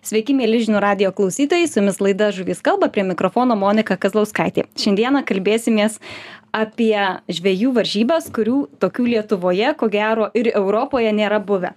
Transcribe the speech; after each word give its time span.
Sveiki, 0.00 0.32
mėly 0.32 0.62
žinių 0.64 0.80
radio 0.80 1.10
klausytojai, 1.12 1.66
su 1.68 1.76
jumis 1.76 1.98
laida 2.00 2.30
Žuvis 2.32 2.62
kalba 2.64 2.88
prie 2.88 3.02
mikrofono 3.04 3.52
Monika 3.52 3.98
Kazlauskaitė. 4.00 4.64
Šiandieną 4.80 5.20
kalbėsimės 5.28 5.98
apie 6.56 6.96
žvėjų 7.28 7.74
varžybas, 7.76 8.30
kurių 8.32 8.62
tokių 8.80 9.04
Lietuvoje, 9.10 9.74
ko 9.76 9.90
gero, 9.92 10.30
ir 10.32 10.48
Europoje 10.54 11.12
nėra 11.12 11.36
buvę. 11.44 11.74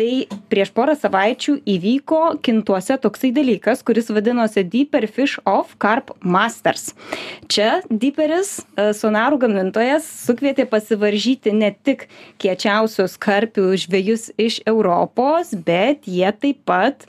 Tai 0.00 0.08
prieš 0.48 0.72
porą 0.72 0.96
savaičių 0.96 1.58
įvyko 1.76 2.22
kintuose 2.40 2.96
toksai 3.04 3.34
dalykas, 3.36 3.84
kuris 3.84 4.08
vadinosi 4.08 4.64
Deeper 4.64 5.04
Fish 5.04 5.36
of 5.44 5.76
Carp 5.76 6.16
Masters. 6.24 6.94
Čia 7.52 7.82
Deeperis, 7.92 8.62
e, 8.72 8.90
sonarų 8.96 9.44
gamintojas, 9.44 10.08
sukvietė 10.24 10.64
pasivaržyti 10.64 11.52
ne 11.52 11.74
tik 11.76 12.08
kiečiausius 12.40 13.20
karpių 13.20 13.74
žvėjus 13.84 14.30
iš 14.40 14.62
Europos, 14.64 15.52
bet 15.52 16.08
jie 16.08 16.32
taip 16.32 16.64
pat 16.64 17.04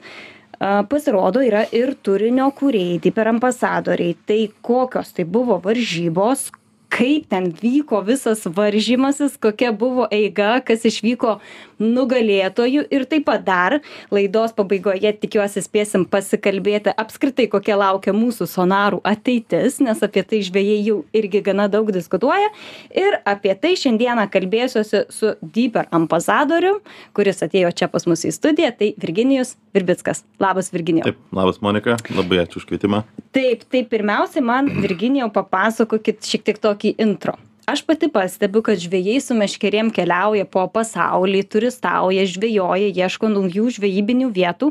pasirodo 0.58 1.42
yra 1.44 1.64
ir 1.74 1.94
turinio 2.02 2.48
kūrėjai 2.58 3.12
per 3.14 3.30
ambasadoriai. 3.30 4.16
Tai 4.26 4.40
kokios 4.62 5.12
tai 5.14 5.24
buvo 5.24 5.60
varžybos 5.62 6.48
kaip 6.92 7.28
ten 7.28 7.50
vyko 7.52 8.00
visas 8.06 8.46
varžymasis 8.46 9.36
kokia 9.40 9.72
buvo 9.72 10.06
eiga 10.10 10.58
kas 10.64 10.86
išvyko 10.88 11.38
nugalėtoju. 11.78 12.84
Ir 12.90 13.04
taip 13.10 13.26
pat 13.28 13.44
dar 13.46 13.78
laidos 14.14 14.54
pabaigoje 14.56 15.12
tikiuosi 15.22 15.62
spėsim 15.62 16.06
pasikalbėti 16.10 16.94
apskritai 16.98 17.46
kokia 17.52 17.76
laukia 17.78 18.14
mūsų 18.16 18.48
sonarų 18.50 19.02
ateitis 19.06 19.78
nes 19.84 20.02
apie 20.02 20.24
tai 20.26 20.40
žvejai 20.46 20.78
jau 20.86 20.98
irgi 21.16 21.42
gana 21.44 21.68
daug 21.70 21.92
diskutuoja. 21.94 22.48
Ir 22.90 23.20
apie 23.28 23.54
tai 23.54 23.74
šiandieną 23.78 24.26
kalbėsiuosi 24.32 25.04
su 25.14 25.34
dyper 25.42 25.90
ambasadorium 25.94 26.80
kuris 27.16 27.44
atėjo 27.46 27.70
čia 27.76 27.90
pas 27.92 28.08
mus 28.10 28.24
į 28.26 28.34
studiją 28.34 28.72
tai 28.80 28.92
virginijus 28.98 29.54
virbickas. 29.76 30.24
Labas 30.42 30.72
virginijau. 30.74 31.12
Taip 31.12 31.36
labas 31.36 31.60
monika. 31.62 31.98
Labai 32.16 32.42
ačiū 32.42 32.62
už 32.62 32.68
kvietimą. 32.72 33.04
Taip 33.36 33.62
tai 33.70 33.84
pirmiausiai 33.86 34.42
man 34.42 34.72
virginijau 34.82 35.28
papasakokit 35.34 36.24
šiek 36.26 36.46
tiek 36.48 36.58
tokį 36.62 36.77
intro. 36.98 37.34
Aš 37.68 37.82
pati 37.84 38.08
pastebiu 38.08 38.62
kad 38.64 38.80
žvejai 38.80 39.18
su 39.20 39.36
meškerėm 39.36 39.90
keliauja 39.92 40.46
po 40.48 40.62
pasaulį 40.72 41.42
turistauja 41.52 42.24
žvejoja 42.24 42.88
ieško 42.88 43.28
naujų 43.28 43.68
žvejybinių 43.76 44.30
vietų. 44.32 44.70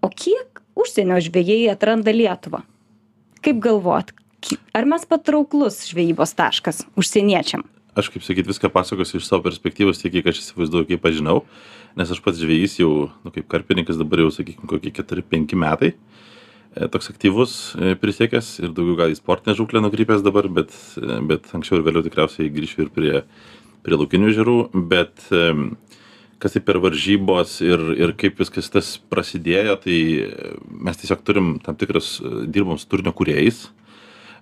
O 0.00 0.08
kiek 0.08 0.62
užsienio 0.78 1.20
žvejai 1.20 1.68
atranda 1.72 2.14
lietuvą? 2.14 2.62
Kaip 3.44 3.60
galvojat 3.60 4.14
ar 4.76 4.88
mes 4.88 5.04
patrauklus 5.08 5.82
žvejybos 5.90 6.32
taškas 6.36 6.84
užsieniečiam? 6.96 7.64
Aš 7.94 8.08
kaip 8.10 8.24
sakyt 8.26 8.48
viską 8.48 8.72
pasakosiu 8.72 9.20
iš 9.20 9.28
savo 9.28 9.44
perspektyvos 9.44 10.00
tiek 10.00 10.16
kiek 10.16 10.32
aš 10.32 10.40
įsivaizduoju 10.42 10.94
kaip 10.94 11.04
aš 11.04 11.20
žinau 11.20 11.42
nes 11.94 12.10
aš 12.10 12.20
pats 12.24 12.40
žvejys 12.40 12.80
jau 12.80 13.10
nu 13.22 13.32
kaip 13.34 13.46
karpininkas 13.50 13.98
dabar 14.00 14.24
jau 14.24 14.32
sakykim 14.34 14.66
kokie 14.70 14.90
keturi 14.94 15.22
penki 15.22 15.58
metai 15.58 15.94
toks 16.90 17.10
aktyvus 17.12 17.74
e, 17.78 17.94
prisiekęs 17.98 18.58
ir 18.62 18.72
daugiau 18.74 18.96
gal 18.98 19.12
į 19.12 19.18
sportinę 19.18 19.54
žūklę 19.58 19.82
nukrypęs 19.84 20.24
dabar, 20.26 20.48
bet, 20.52 20.74
e, 20.98 21.20
bet 21.28 21.46
anksčiau 21.56 21.78
ir 21.78 21.86
vėliau 21.86 22.04
tikriausiai 22.06 22.52
grįšiu 22.54 22.86
ir 22.86 22.90
prie, 22.94 23.12
prie 23.86 23.98
laukinių 24.00 24.32
žirų, 24.34 24.56
bet 24.90 25.28
kas 26.42 26.56
tai 26.56 26.60
per 26.66 26.80
varžybos 26.82 27.60
ir, 27.64 27.84
ir 28.00 28.12
kaip 28.20 28.42
viskas 28.42 28.68
tas 28.72 28.94
prasidėjo, 29.12 29.78
tai 29.84 29.98
mes 30.68 31.00
tiesiog 31.00 31.22
turim 31.24 31.54
tam 31.64 31.78
tikras, 31.80 32.18
dirbom 32.50 32.80
su 32.80 32.90
turinio 32.90 33.14
kuriejais. 33.16 33.68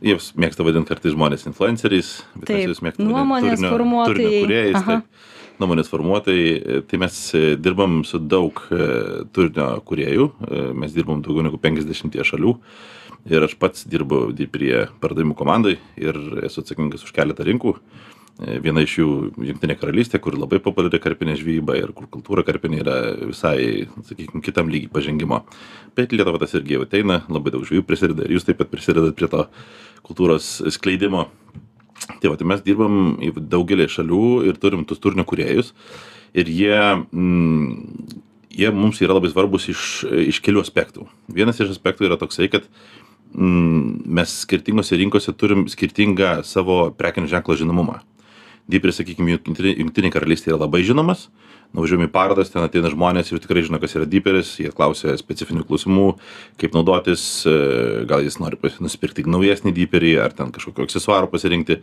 Jie 0.02 0.16
mėgsta 0.34 0.64
vadinti 0.66 0.90
kartais 0.90 1.14
žmonės 1.14 1.46
influenceriais, 1.46 2.16
bet 2.34 2.48
Taip, 2.48 2.56
mes 2.56 2.72
juos 2.72 2.80
mėgstame 2.82 3.12
turinio, 3.12 4.08
turinio 4.08 4.32
kuriejais. 4.48 4.80
Taip 4.88 5.30
nuomonės 5.60 5.90
formuotojai 5.92 6.82
tai 6.88 7.00
mes 7.02 7.18
e, 7.36 7.42
dirbam 7.60 8.02
su 8.08 8.20
daug 8.20 8.58
e, 8.72 8.86
turinio 9.34 10.28
e, 10.48 10.62
mes 10.76 10.94
dirbam 10.94 11.22
daugiau 11.24 11.46
negu 11.46 11.60
penkiasdešimtyje 11.62 12.26
šalių. 12.32 12.56
Ir 13.30 13.44
aš 13.46 13.54
pats 13.60 13.84
dirbu 13.86 14.32
prie 14.50 14.88
pardavimų 15.02 15.36
komandoj 15.38 15.76
ir 16.00 16.18
esu 16.48 16.64
atsakingas 16.64 17.04
už 17.06 17.14
keletą 17.14 17.46
rinkų. 17.46 17.76
Viena 18.64 18.80
iš 18.82 18.96
jų 18.96 19.08
jungtinė 19.44 19.76
karalystė 19.78 20.18
kur 20.18 20.34
labai 20.40 20.58
populiari 20.64 20.98
karpinė 20.98 21.36
žvejyba 21.38 21.76
ir 21.78 21.92
kur 21.94 22.08
kultūra 22.10 22.42
karpinė 22.42 22.80
yra 22.80 22.96
visai 23.28 23.84
sakykim 24.08 24.42
kitam 24.42 24.72
lygy 24.72 24.88
pažengimo. 24.90 25.42
Bet 25.94 26.10
į 26.10 26.18
lietuvą 26.18 26.40
tas 26.42 26.56
irgi 26.58 26.78
jau 26.78 26.86
ateina 26.86 27.20
labai 27.28 27.52
daug 27.54 27.68
žvejų 27.68 27.84
prisideda 27.86 28.24
ir 28.26 28.34
jūs 28.34 28.48
taip 28.48 28.58
pat 28.58 28.72
prisidedat 28.72 29.14
prie 29.20 29.28
to 29.30 29.44
kultūros 30.08 30.56
skleidimo 30.74 31.28
Tai 32.22 32.32
va, 32.32 32.38
tai 32.38 32.48
mes 32.48 32.62
dirbam 32.64 33.16
į 33.22 33.32
daugelį 33.36 33.86
šalių 33.90 34.26
ir 34.48 34.58
turim 34.62 34.86
tus 34.88 35.00
turinio 35.02 35.26
kuriejus 35.28 35.72
ir 36.34 36.48
jie, 36.48 36.78
mm, 37.12 38.16
jie 38.56 38.72
mums 38.74 39.00
yra 39.04 39.16
labai 39.16 39.30
svarbus 39.32 39.68
iš, 39.72 39.82
iš 40.32 40.40
kelių 40.44 40.64
aspektų. 40.64 41.06
Vienas 41.32 41.60
iš 41.60 41.74
aspektų 41.74 42.08
yra 42.08 42.18
toksai, 42.20 42.48
kad 42.52 42.66
mm, 43.34 44.08
mes 44.18 44.38
skirtingose 44.46 44.98
rinkose 44.98 45.34
turim 45.36 45.66
skirtingą 45.70 46.40
savo 46.48 46.90
prekinio 46.96 47.30
ženklo 47.30 47.58
žinomumą. 47.60 48.00
Dypris, 48.70 49.00
sakykime, 49.00 49.36
Junktinė 49.36 50.12
karalystė 50.14 50.52
yra 50.52 50.62
labai 50.64 50.84
žinomas, 50.86 51.26
nuvažiuojam 51.72 52.06
į 52.06 52.12
parodas 52.12 52.52
ten 52.52 52.64
ateina 52.64 52.90
žmonės 52.92 53.32
jau 53.32 53.40
tikrai 53.40 53.64
žino 53.64 53.80
kas 53.82 53.96
yra 53.96 54.06
dyperis 54.08 54.54
jie 54.60 54.72
klausia 54.76 55.14
specifinių 55.20 55.64
klausimų 55.68 56.08
kaip 56.60 56.76
naudotis 56.76 57.24
e, 57.48 57.54
gal 58.08 58.24
jis 58.24 58.38
nori 58.42 58.58
nusipirkti 58.82 59.24
naujesnį 59.28 59.72
dyperį 59.76 60.16
ar 60.24 60.34
ten 60.36 60.52
kažkokių 60.54 60.86
aksesuarų 60.86 61.30
pasirinkti. 61.32 61.80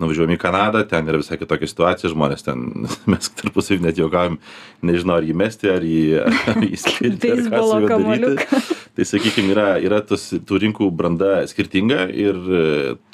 Nuvažiuojam 0.00 0.32
į 0.32 0.38
kanadą 0.40 0.80
ten 0.88 1.08
yra 1.12 1.18
visai 1.20 1.36
kitokia 1.36 1.68
situacija 1.68 2.10
žmonės 2.12 2.46
ten 2.46 2.86
mes 3.10 3.32
tarpusavy 3.36 3.84
net 3.84 4.00
juokaujam 4.00 4.38
nežinau 4.86 5.18
ar 5.20 5.26
jį 5.28 5.36
mesti 5.36 5.72
ar 5.72 5.84
jį 5.84 6.04
ar 6.54 6.62
jį 6.64 6.80
skirti 6.84 7.32
ar 7.34 7.42
ką 7.52 7.60
su 7.64 7.80
juo 7.84 7.98
daryti. 8.04 8.62
tai 8.96 9.08
sakykim 9.08 9.50
yra 9.52 9.66
yra 9.80 10.00
tas 10.04 10.24
tų 10.32 10.62
rinkų 10.64 10.88
branda 10.96 11.42
skirtinga 11.50 12.08
ir 12.12 12.36
e, 12.36 12.64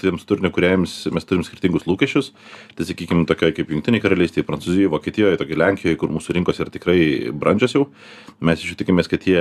tiems 0.03 0.26
turinio 0.28 0.53
kūrėjams 0.54 0.94
mes 1.14 1.26
turim 1.26 1.47
skirtingus 1.47 1.88
lūkesčius. 1.91 2.32
Tai 2.78 2.87
sakykim 2.87 3.26
tokioj 3.28 3.54
kaip 3.56 3.75
jungtinėj 3.75 4.04
karalystėj 4.04 4.47
prancūzijoj 4.47 4.94
vokietijoj 4.94 5.41
tokioj 5.43 5.62
lenkijoj 5.64 5.98
kur 5.98 6.14
mūsų 6.16 6.37
rinkos 6.37 6.60
yra 6.62 6.72
tikrai 6.72 6.99
brandžios 7.37 7.77
jau. 7.77 7.87
Mes 8.44 8.62
iš 8.62 8.72
jų 8.72 8.81
tikimės, 8.82 9.10
kad 9.12 9.25
jie 9.28 9.41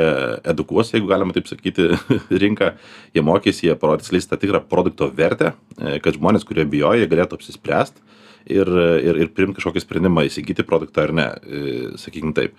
edukuos, 0.52 0.94
jeigu 0.94 1.10
galima 1.12 1.36
taip 1.36 1.50
sakyti, 1.52 1.90
rinką, 2.44 2.74
jie 3.16 3.26
mokys, 3.26 3.64
jie 3.66 3.76
parodys 3.80 4.14
leistą 4.16 4.40
tikrą 4.42 4.64
produkto 4.70 5.10
vertę, 5.16 5.56
e, 5.80 5.98
kad 6.04 6.20
žmonės, 6.20 6.48
kurie 6.48 6.68
bijoja, 6.70 7.10
galėtų 7.12 7.40
apsispręsti 7.40 8.15
ir, 8.46 8.70
ir, 9.02 9.20
ir 9.26 9.32
priimti 9.34 9.60
kažkokį 9.60 9.84
sprendimą 9.84 10.26
įsigyti 10.30 10.66
produktą 10.68 11.08
ar 11.08 11.14
ne, 11.16 11.28
e, 11.46 11.64
sakykim 12.02 12.36
taip. 12.38 12.56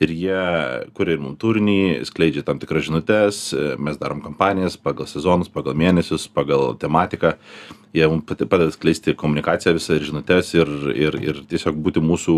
Ir 0.00 0.12
jie 0.16 0.44
kuria 0.96 1.16
ir 1.16 1.20
mums 1.20 1.40
turinį, 1.40 2.06
skleidžia 2.08 2.44
tam 2.46 2.60
tikras 2.60 2.86
žinutės, 2.88 3.42
e, 3.52 3.74
mes 3.80 3.98
darom 4.00 4.22
kampanijas 4.24 4.78
pagal 4.80 5.08
sezonus, 5.10 5.52
pagal 5.52 5.76
mėnesius, 5.76 6.28
pagal 6.32 6.74
tematiką. 6.80 7.36
Jie 7.90 8.06
mums 8.06 8.22
padeda 8.22 8.70
skleisti 8.70 9.16
komunikaciją 9.18 9.72
visą 9.74 9.96
ir 9.98 10.04
žinutės 10.06 10.52
ir, 10.54 10.68
ir, 10.94 11.16
ir 11.24 11.40
tiesiog 11.50 11.74
būti 11.82 11.98
mūsų 12.04 12.34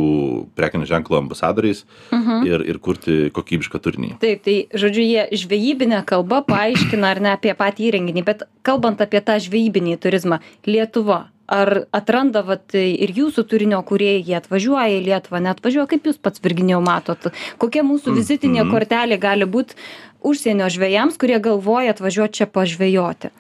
prekinio 0.57 0.89
ženklo 0.89 1.19
ambasadoriais 1.21 1.83
mhm. 2.09 2.47
ir, 2.49 2.65
ir 2.73 2.81
kurti 2.81 3.29
kokybišką 3.37 3.83
turinį. 3.85 4.15
Taip, 4.23 4.41
tai 4.47 4.57
žodžiu, 4.73 5.05
jie 5.05 5.27
žvejybinę 5.43 6.01
kalbą 6.09 6.41
paaiškina 6.49 7.13
ar 7.13 7.21
ne 7.21 7.35
apie 7.37 7.53
patį 7.59 7.91
įrenginį, 7.91 8.25
bet 8.25 8.47
kalbant 8.65 9.05
apie 9.05 9.21
tą 9.21 9.37
žvejybinį 9.45 9.99
turizmą, 10.01 10.41
Lietuva, 10.65 11.27
ar 11.47 11.85
atranda 11.95 12.43
vat 12.47 12.75
ir 12.79 13.13
jūsų 13.17 13.45
turinio 13.51 13.81
kūrėjai 13.87 14.23
jie 14.27 14.37
atvažiuoja 14.39 14.99
į 14.99 15.03
lietuvą 15.09 15.43
neatvažiuoja 15.47 15.91
kaip 15.91 16.07
jūs 16.09 16.21
pats 16.23 16.43
virginijau 16.45 16.81
matot 16.85 17.31
kokia 17.63 17.85
mūsų 17.87 18.17
vizitinė 18.19 18.63
mhm. 18.63 18.73
kortelė 18.75 19.19
gali 19.23 19.49
būt 19.49 19.75
užsienio 20.23 20.71
žvejams 20.73 21.19
kurie 21.19 21.41
galvoja 21.43 21.97
atvažiuot 21.97 22.39
čia 22.39 22.47
pažvejoti 22.47 23.33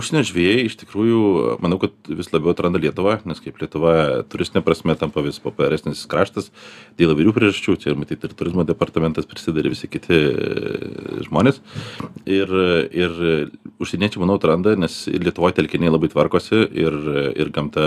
užsienio 0.00 0.24
žvejai 0.26 0.64
iš 0.66 0.76
tikrųjų 0.80 1.20
manau 1.62 1.78
kad 1.82 1.94
vis 2.08 2.30
labiau 2.32 2.54
atranda 2.54 2.80
lietuvą 2.82 3.18
nes 3.28 3.42
kaip 3.44 3.60
lietuva 3.60 3.94
turistine 4.32 4.62
prasme 4.64 4.96
tampa 4.98 5.22
vis 5.24 5.40
populiaresnis 5.42 6.02
kraštas 6.10 6.50
dėl 6.98 7.14
įvairių 7.14 7.34
priežasčių. 7.36 7.76
Čia 7.84 7.94
matyt 7.98 8.24
ir 8.26 8.34
turizmo 8.36 8.64
departamentas 8.68 9.28
prisideda 9.28 9.64
ir 9.64 9.70
visi 9.74 9.90
kiti 9.92 10.18
e, 10.18 11.22
žmonės. 11.28 11.62
Ir 12.26 12.52
ir 12.90 13.22
užsieniečiai 13.80 14.24
manau 14.24 14.40
atranda 14.40 14.74
nes 14.78 15.02
ir 15.12 15.22
lietuvoj 15.28 15.54
telkiniai 15.58 15.92
labai 15.92 16.10
tvarkosi 16.12 16.64
ir 16.66 17.00
ir 17.36 17.54
gamta 17.54 17.86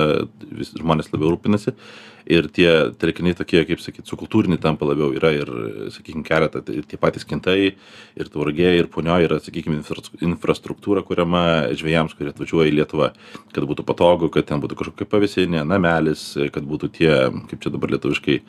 vis 0.54 0.74
žmonės 0.78 1.12
labiau 1.14 1.34
rūpinasi 1.36 1.76
ir 2.26 2.48
tie 2.54 2.70
telkiniai 3.00 3.36
tokie 3.38 3.64
kaip 3.68 3.82
sakyt 3.84 4.10
sukultūriniai 4.10 4.62
tampa 4.62 4.88
labiau 4.88 5.12
yra 5.16 5.32
ir 5.36 5.50
sakykim 5.94 6.24
keletą 6.28 6.64
ir 6.74 6.86
tie 6.90 7.00
patys 7.00 7.28
kintai 7.28 7.58
ir 7.74 8.32
tauragė 8.34 8.74
ir 8.80 8.90
punioj 8.94 9.28
yra 9.28 9.40
sakykim 9.44 9.80
infrastruktūra 9.80 11.04
kuriama 11.08 11.74
žvejams 11.80 12.16
kurie 12.18 12.32
atvažiuoja 12.34 12.72
į 12.72 12.78
lietuvą 12.80 13.12
kad 13.54 13.68
būtų 13.70 13.88
patogu 13.88 14.32
kad 14.34 14.48
ten 14.50 14.64
būtų 14.64 14.80
kažkokia 14.80 15.10
pavėsinė 15.10 15.66
namelis 15.68 16.34
kad 16.54 16.64
būtų 16.68 16.92
tie 17.00 17.14
kaip 17.52 17.60
čia 17.64 17.74
dabar 17.74 17.96
lietuviškai 17.96 18.40
e, 18.40 18.44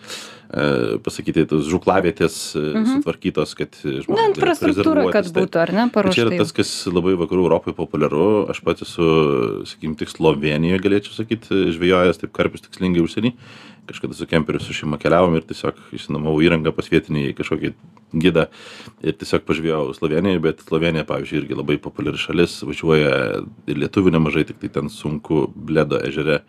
pasakyti 1.05 1.46
tos 1.50 1.67
žūklavietės 1.70 2.38
e, 2.55 2.62
mhm. 2.62 2.87
sutvarkytos 2.99 3.55
kad 3.58 3.76
žmonės 3.82 4.19
Na, 4.19 4.26
infrastruktūra, 4.32 5.06
kad 5.14 5.31
būtų, 5.35 5.61
ar 5.62 5.75
ne, 5.75 5.87
paruošta. 5.94 6.17
Čia 6.19 6.26
yra 6.29 6.41
tas, 6.43 6.55
kas 6.56 6.73
labai 6.91 7.17
vakarų 7.20 7.46
Europoje 7.46 7.76
populiaru. 7.79 8.26
Aš 8.52 8.61
pats 8.67 8.87
esu, 8.87 9.06
sakykim, 9.70 9.96
tik 10.00 10.12
Slovenijoje, 10.12 10.82
galėčiau 10.85 11.17
sakyti, 11.17 11.70
žvejojęs 11.76 12.20
taip 12.23 12.35
karpius 12.37 12.67
tikslingai 12.69 13.05
užsienį 13.05 13.35
kažkada 13.87 14.14
su 14.14 14.26
kemperiu 14.26 14.61
su 14.61 14.73
šeima 14.73 14.99
keliavom 14.99 15.35
ir 15.37 15.44
tiesiog 15.49 15.79
išsinuomavau 15.96 16.43
įrangą 16.44 16.73
pas 16.75 16.88
vietinį 16.91 17.35
kažkokį 17.38 17.73
gidą 18.23 18.46
ir 19.05 19.17
tiesiog 19.20 19.44
pažvejojau 19.49 19.94
Slovenijoje, 19.99 20.43
bet 20.44 20.62
Slovenija, 20.64 21.05
pavyzdžiui, 21.08 21.43
irgi 21.43 21.58
labai 21.58 21.76
populiari 21.82 22.20
šalis, 22.20 22.61
važiuoja 22.64 23.43
ir 23.69 23.82
lietuvių 23.85 24.14
nemažai, 24.17 24.46
tik 24.49 24.62
tai 24.62 24.73
ten 24.79 24.88
sunku 24.93 25.46
bledo 25.55 26.00
ežere 26.08 26.43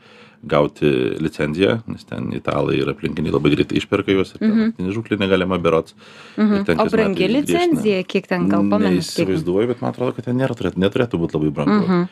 gauti 0.45 0.89
licenciją, 1.21 1.79
nes 1.91 2.05
ten 2.07 2.29
italai 2.37 2.77
ir 2.79 2.91
aplinkiniai 2.91 3.33
labai 3.33 3.51
greitai 3.55 3.79
išperka 3.81 4.13
juos 4.15 4.35
ir 4.35 4.39
ten 4.39 4.51
mm 4.51 4.73
-hmm. 4.77 4.93
žūklė 4.97 5.19
negalima 5.19 5.57
berots. 5.61 5.95
Mhm. 6.37 6.79
O 6.79 6.89
brangi 6.89 7.27
licencija, 7.27 8.03
kiek 8.03 8.27
ten 8.27 8.49
gal 8.49 8.69
pamenate? 8.69 9.01
Neįsivaizduoju, 9.01 9.67
bet 9.67 9.81
man 9.81 9.91
atrodo, 9.91 10.15
kad 10.15 10.25
ten 10.25 10.37
nėra, 10.37 10.55
turėtų, 10.55 10.77
neturėtų 10.77 11.21
būti 11.21 11.37
labai 11.39 11.51
brangu. 11.51 11.85
Mhm. 11.85 12.07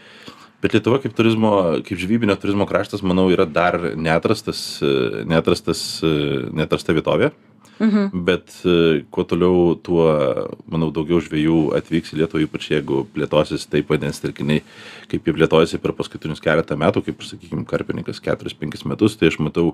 Bet 0.63 0.73
Lietuva 0.73 1.01
kaip 1.03 1.11
turizmo, 1.11 1.81
kaip 1.83 1.97
žvybinio 1.99 2.35
turizmo 2.39 2.65
kraštas, 2.65 3.01
manau, 3.03 3.27
yra 3.31 3.45
dar 3.45 3.95
neatrastas, 3.99 4.79
neatrastas, 5.27 5.99
neatrasta 6.55 6.93
vietovė. 6.93 7.31
Mhm. 7.79 8.23
Bet 8.25 8.53
e, 8.65 9.03
kuo 9.13 9.25
toliau, 9.27 9.73
tuo, 9.81 10.05
manau, 10.69 10.91
daugiau 10.93 11.21
žvėjų 11.23 11.73
atvyks 11.79 12.13
į 12.13 12.21
Lietuvą, 12.21 12.43
ypač 12.45 12.69
jeigu 12.71 13.03
plėtosis 13.15 13.65
taip 13.69 13.89
vandens 13.91 14.21
telkiniai, 14.23 14.63
kaip 15.11 15.27
jie 15.27 15.35
plėtojasi 15.35 15.79
per 15.81 15.95
paskutinius 15.97 16.43
keletą 16.43 16.77
metų, 16.79 17.03
kaip, 17.07 17.23
sakykime, 17.25 17.65
karpininkas 17.69 18.21
4-5 18.23 18.85
metus, 18.89 19.17
tai 19.17 19.31
aš 19.31 19.39
matau 19.43 19.73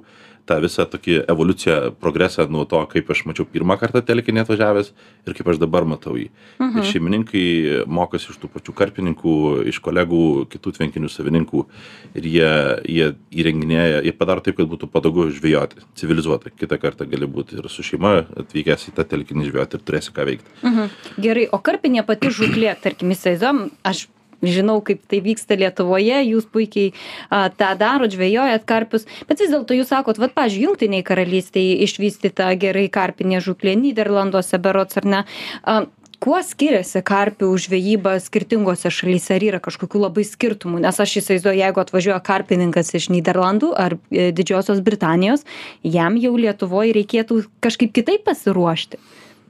tą 0.49 0.57
visą 0.63 0.85
tokį 0.89 1.19
evoliuciją, 1.29 1.77
progresą 2.01 2.47
nuo 2.49 2.65
to, 2.69 2.79
kaip 2.89 3.09
aš 3.11 3.25
mačiau 3.29 3.45
pirmą 3.49 3.77
kartą 3.81 4.01
telkinį 4.05 4.43
atvažiavęs 4.45 4.91
ir 5.27 5.37
kaip 5.37 5.51
aš 5.51 5.59
dabar 5.61 5.85
matau 5.89 6.15
jį. 6.17 6.29
Mhm. 6.57 6.79
Ir 6.79 6.89
šeimininkai 6.89 7.45
mokosi 7.89 8.31
iš 8.31 8.39
tų 8.41 8.49
pačių 8.55 8.75
karpininkų, 8.79 9.35
iš 9.69 9.81
kolegų, 9.83 10.23
kitų 10.53 10.75
tvenkinių 10.79 11.11
savininkų 11.11 11.65
ir 12.17 12.29
jie, 12.31 12.51
jie 12.89 13.11
įrenginėja, 13.43 14.01
jie 14.07 14.15
padaro 14.15 14.43
taip, 14.45 14.57
kad 14.59 14.69
būtų 14.71 14.89
patogu 14.91 15.27
žvėjoti, 15.35 15.83
civilizuotai. 15.99 16.53
Kitą 16.59 16.79
kartą 16.81 17.07
gali 17.09 17.29
būti 17.29 17.59
ir 17.59 17.69
su 17.69 17.85
šeima 17.89 18.13
atvykęs 18.43 18.87
į 18.91 18.95
tą 18.99 19.07
telkinį 19.09 19.49
žvejoti 19.49 19.79
ir 19.79 19.83
turėsi 19.87 20.15
ką 20.15 20.29
veikti. 20.29 20.55
Mhm. 20.61 20.95
Gerai, 21.25 21.49
o 21.51 21.59
karpinė 21.63 22.05
pati 22.07 22.31
žuklė, 22.33 22.71
tarkim, 22.83 23.11
įsivaizduom, 23.15 23.67
aš 23.87 24.07
žinau, 24.41 24.79
kaip 24.85 25.03
tai 25.09 25.19
vyksta 25.23 25.57
Lietuvoje, 25.59 26.21
jūs 26.29 26.47
puikiai 26.51 26.93
a, 27.29 27.47
tą 27.51 27.73
darot, 27.79 28.11
žvejojat 28.13 28.65
karpius, 28.69 29.07
bet 29.27 29.43
vis 29.43 29.51
dėlto 29.51 29.75
jūs 29.77 29.91
sakot, 29.91 30.19
vad, 30.21 30.33
pažiūrėjau, 30.37 30.69
jungtiniai 30.69 31.05
karalystėje 31.07 31.79
išvystyta 31.85 32.49
gerai 32.59 32.87
karpinė 32.91 33.43
žuklė, 33.43 33.75
Niderlanduose 33.79 34.59
berots 34.61 34.99
ar 34.99 35.07
ne. 35.07 35.23
A, 35.63 35.81
kuo 36.23 36.39
skiriasi 36.45 37.01
karpių 37.05 37.51
žvejyba 37.65 38.17
skirtingose 38.23 38.91
šalyse 38.93 39.37
ar 39.37 39.45
yra 39.51 39.61
kažkokių 39.63 40.03
labai 40.05 40.25
skirtumų 40.27 40.81
nes 40.83 40.99
aš 40.99 41.19
įsivaizduoju 41.21 41.61
jeigu 41.61 41.83
atvažiuoja 41.83 42.19
karpininkas 42.25 42.91
iš 42.99 43.09
nyderlandų 43.13 43.71
ar 43.85 43.97
e, 44.11 44.29
didžiosios 44.35 44.83
britanijos 44.85 45.47
jam 45.83 46.19
jau 46.19 46.35
lietuvoj 46.35 46.93
reikėtų 46.99 47.43
kažkaip 47.63 47.95
kitaip 47.95 48.27
pasiruošti 48.27 49.01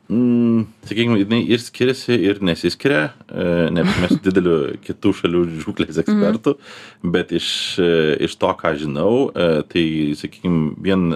Mm, 0.09 0.63
sakykime, 0.89 1.19
jinai 1.21 1.43
ir 1.53 1.61
skiriasi, 1.61 2.15
ir 2.25 2.39
nesiskiria, 2.41 3.11
e, 3.29 3.43
neapsimesiu 3.75 4.17
dideliu 4.25 4.55
kitų 4.81 5.11
šalių 5.19 5.41
žūklės 5.61 5.99
ekspertų, 6.01 6.55
mm. 6.55 7.11
bet 7.13 7.33
iš, 7.37 7.49
e, 7.77 7.89
iš 8.25 8.33
to, 8.41 8.49
ką 8.57 8.71
žinau, 8.81 9.11
e, 9.29 9.61
tai, 9.69 9.83
sakykime, 10.17 10.71
vien 10.81 11.11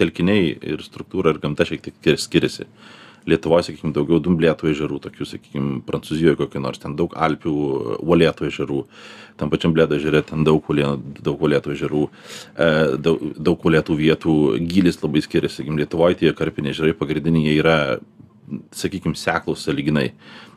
telkiniai 0.00 0.54
ir 0.64 0.80
struktūra 0.86 1.34
ir 1.34 1.42
gamta 1.44 1.68
šiek 1.68 1.90
tiek 1.92 2.16
skiriasi. 2.16 2.64
Lietuvoje, 3.28 3.68
sakykime, 3.68 3.92
daugiau 3.96 4.20
dumblėtų 4.24 4.70
ežerų, 4.72 4.98
tokių, 5.04 5.26
sakykime, 5.28 5.72
Prancūzijoje 5.88 6.38
kokio 6.40 6.62
nors, 6.64 6.80
ten 6.82 6.96
daug 6.98 7.14
Alpių, 7.18 7.54
uolėtų 8.00 8.48
ežerų, 8.48 8.82
tam 9.40 9.52
pačiam 9.52 9.74
blėdo 9.76 9.98
ežere 9.98 10.22
ten 10.26 10.46
daug 10.46 10.64
uolėtų, 10.64 11.24
daug 11.26 11.42
uolėtų 11.44 11.74
ežerų, 11.76 12.04
e, 12.08 12.70
daug, 13.08 13.24
daug 13.36 13.66
uolėtų 13.68 13.98
vietų, 13.98 14.36
gylis 14.70 15.02
labai 15.04 15.24
skiriasi, 15.24 15.60
sakykime, 15.60 15.82
Lietuvoje 15.82 16.22
tie 16.22 16.32
karpiniai 16.36 16.74
ežerai 16.74 16.96
pagrindiniai 16.96 17.58
yra, 17.60 17.78
sakykime, 18.74 19.16
seklus 19.18 19.66
saliginai 19.66 20.12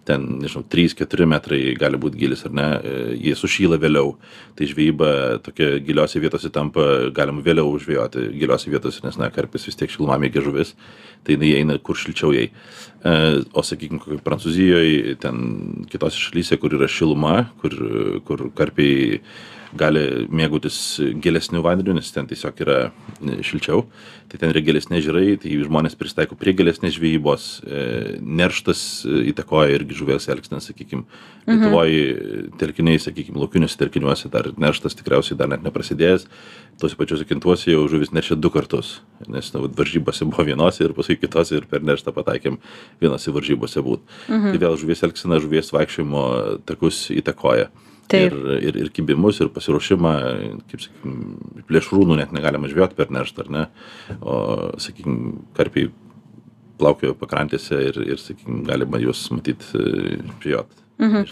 ten 0.06 0.24
nežinau 0.42 0.64
trys 0.66 0.96
keturi 0.98 1.28
metrai 1.30 1.60
gali 1.78 2.00
būt 2.02 2.16
gylis 2.18 2.42
ar 2.48 2.56
ne? 2.58 2.66
E, 2.82 2.94
jie 3.22 3.36
sušyla 3.38 3.78
vėliau. 3.82 4.16
Tai 4.58 4.68
žvejyba 4.70 5.12
tokia 5.46 5.76
giliose 5.86 6.22
vietose 6.24 6.50
tampa 6.54 7.12
galima 7.14 7.44
vėliau 7.46 7.76
žvejoti 7.82 8.32
giliose 8.34 8.74
vietose 8.74 9.06
nes 9.06 9.20
na 9.22 9.30
karpis 9.34 9.68
vis 9.70 9.78
tiek 9.78 9.94
šilumamėgė 9.94 10.44
žuvis 10.48 10.74
tai 11.22 11.38
jinai 11.38 11.54
eina 11.60 11.78
kur 11.78 12.00
šilčiau 12.02 12.34
jai. 12.34 12.50
E, 12.50 13.14
o 13.54 13.66
sakykim 13.66 14.02
kokioj 14.02 14.24
prancūzijoj 14.26 15.18
ten 15.22 15.86
kitose 15.92 16.18
šalyse 16.18 16.58
kur 16.62 16.74
yra 16.80 16.90
šiluma 16.90 17.38
kur 17.62 17.78
kur 18.26 18.48
karpiai 18.58 19.22
gali 19.78 20.28
mėgautis 20.32 20.78
gilesniu 21.24 21.64
vandeniu 21.66 21.96
nes 21.98 22.10
ten 22.14 22.28
tiesiog 22.30 22.62
yra 22.66 22.78
šilčiau. 23.46 23.86
Tai 24.32 24.40
ten 24.40 24.54
yra 24.54 24.64
gilesni 24.64 25.00
ežerai 25.00 25.36
tai 25.42 25.58
žmonės 25.60 25.98
prisitaiko 26.00 26.38
prie 26.40 26.54
gilesnės 26.56 26.96
žvejybos 26.96 27.48
e, 27.64 27.84
nerštas 28.22 29.04
įtakoja 29.34 29.76
irgi 29.76 29.98
žuvies 30.02 30.30
elgseną 30.32 30.62
sakykim. 30.64 31.06
Mhm. 31.42 31.58
lietuvoj 31.58 31.92
telkiniai 32.62 33.00
sakykim 33.02 33.38
laukiniuose 33.42 33.80
telkiniuose 33.80 34.30
dar 34.32 34.52
nerštas 34.62 34.96
tikriausiai 35.00 35.38
dar 35.40 35.50
net 35.52 35.64
neprasidėjęs. 35.66 36.28
Tuose 36.80 36.98
pačiuose 37.00 37.28
kintuose 37.28 37.72
jau 37.74 37.88
žuvis 37.90 38.14
neršia 38.16 38.38
du 38.40 38.52
kartus 38.54 39.00
nes 39.28 39.54
nu 39.54 39.62
vat 39.66 39.78
varžybose 39.78 40.26
buvo 40.30 40.46
vienose 40.48 40.84
ir 40.84 40.96
paskui 40.98 41.20
kitose 41.20 41.58
ir 41.58 41.68
per 41.70 41.84
nerštą 41.86 42.14
pataikėm 42.16 42.60
vienose 43.02 43.34
varžybose 43.34 43.84
būt. 43.84 44.02
Mhm. 44.30 44.52
tai 44.52 44.60
vėl 44.66 44.78
žuvies 44.78 45.04
elgsena 45.04 45.40
žuvies 45.44 45.74
vaikščiojimo 45.74 46.26
takus 46.66 47.10
įtakoja 47.12 47.70
ir, 48.18 48.36
ir, 48.60 48.78
ir 48.86 48.92
kibimus, 48.94 49.40
ir 49.44 49.52
pasiruošimą, 49.54 50.14
kaip 50.72 50.86
sakykim, 50.86 51.18
plėšrūnų 51.70 52.20
net 52.20 52.36
negalima 52.36 52.70
žvejoti 52.72 52.98
per 53.00 53.12
nerštą, 53.14 53.46
ar 53.46 53.52
ne? 53.56 53.66
O, 54.20 54.38
sakykim, 54.82 55.18
karpiai 55.58 55.92
plaukioja 56.82 57.18
pakrantėse 57.18 57.80
ir, 57.90 58.00
ir 58.16 58.22
sakykim, 58.22 58.64
galima 58.68 59.02
juos 59.02 59.24
matyti 59.34 59.84
žvejoti. 60.42 60.82
Mhm. 61.02 61.24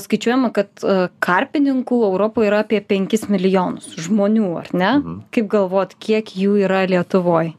Skaičiuojama, 0.00 0.48
kad 0.56 0.70
e, 0.80 0.94
karpininkų 1.20 1.98
Europoje 2.06 2.48
yra 2.48 2.62
apie 2.64 2.80
5 2.80 3.26
milijonus 3.32 3.90
žmonių, 4.06 4.46
ar 4.62 4.70
ne? 4.72 4.92
Mhm. 4.94 5.18
Kaip 5.34 5.50
galvot, 5.52 5.92
kiek 6.00 6.32
jų 6.38 6.56
yra 6.64 6.86
Lietuvoje? 6.88 7.52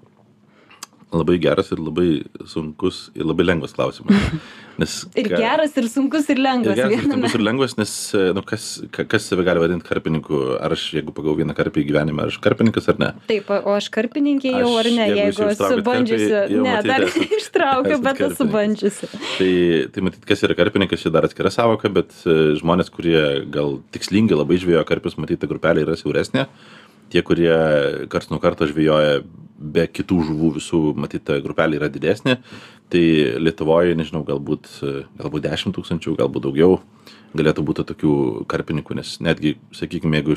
Labai 1.13 1.37
geras 1.37 1.69
ir 1.69 1.77
labai 1.77 2.23
sunkus 2.49 3.11
ir 3.13 3.27
labai 3.29 3.45
lengvas 3.45 3.75
klausimas. 3.77 4.17
Nes, 4.81 4.93
ir 5.13 5.27
ką, 5.29 5.37
geras, 5.37 5.75
ir 5.77 5.87
sunkus, 5.91 6.25
ir 6.33 6.39
lengvas. 6.41 6.77
Ir 6.77 6.87
geras, 6.87 7.03
ir 7.05 7.11
sunkus, 7.11 7.35
ir 7.37 7.43
lengvas, 7.45 7.75
nes 7.77 7.93
nu, 8.33 8.41
kas, 8.47 8.67
kas 8.91 9.27
save 9.29 9.45
gali 9.45 9.61
vadinti 9.61 9.85
karpininku, 9.85 10.39
ar 10.57 10.73
aš, 10.73 10.87
jeigu 10.97 11.13
pagau 11.13 11.35
vieną 11.37 11.53
karpį 11.57 11.85
gyvenime, 11.89 12.25
ar 12.25 12.33
aš 12.33 12.39
karpininkas 12.41 12.89
ar 12.89 12.97
ne? 13.01 13.11
Taip, 13.29 13.51
o 13.53 13.75
aš 13.77 13.91
karpininkė 13.93 14.55
jau 14.55 14.71
aš, 14.71 14.79
ar 14.81 14.89
ne, 14.97 15.07
jeigu, 15.11 15.21
jeigu 15.21 15.49
esu 15.53 15.85
bandžiusi. 15.85 16.41
Ne, 16.55 16.61
matyt, 16.65 16.89
dar 16.89 17.07
ištraukiu, 17.39 17.99
bet 18.07 18.23
esu 18.29 18.49
bandžiusi. 18.49 19.11
Tai, 19.37 19.51
tai 19.93 20.05
matyt, 20.09 20.25
kas 20.29 20.45
yra 20.47 20.57
karpininkas, 20.57 21.05
čia 21.05 21.13
dar 21.13 21.29
atskira 21.29 21.53
savoka, 21.53 21.91
bet 21.93 22.15
e, 22.25 22.39
žmonės, 22.59 22.89
kurie 22.93 23.23
gal 23.53 23.77
tikslingai 23.93 24.39
labai 24.41 24.57
žvėjo 24.63 24.85
karpius, 24.89 25.19
matyt, 25.21 25.43
ta 25.43 25.51
grupelė 25.51 25.85
yra 25.85 25.99
siauresnė. 25.99 26.47
Tie, 27.13 27.21
kurie 27.21 27.53
karts 28.09 28.31
nuo 28.31 28.39
karto 28.41 28.65
žvėjoja 28.65 29.19
be 29.73 29.83
kitų 29.85 30.23
žuvų 30.27 30.47
visų 30.55 30.79
matyt 30.97 31.27
ta 31.27 31.37
grupelė 31.43 31.77
yra 31.77 31.89
didesnė. 31.93 32.39
Tai 32.89 33.03
lietuvoj 33.41 33.93
nežinau 33.99 34.23
galbūt 34.25 34.69
galbūt 35.19 35.45
dešim 35.45 35.75
tūkstančių 35.75 36.15
galbūt 36.17 36.47
daugiau 36.47 36.79
galėtų 37.37 37.65
būti 37.65 37.85
tokių 37.89 38.15
karpininkų 38.49 38.97
nes 38.99 39.15
netgi 39.25 39.55
sakykim 39.73 40.13
jeigu 40.17 40.35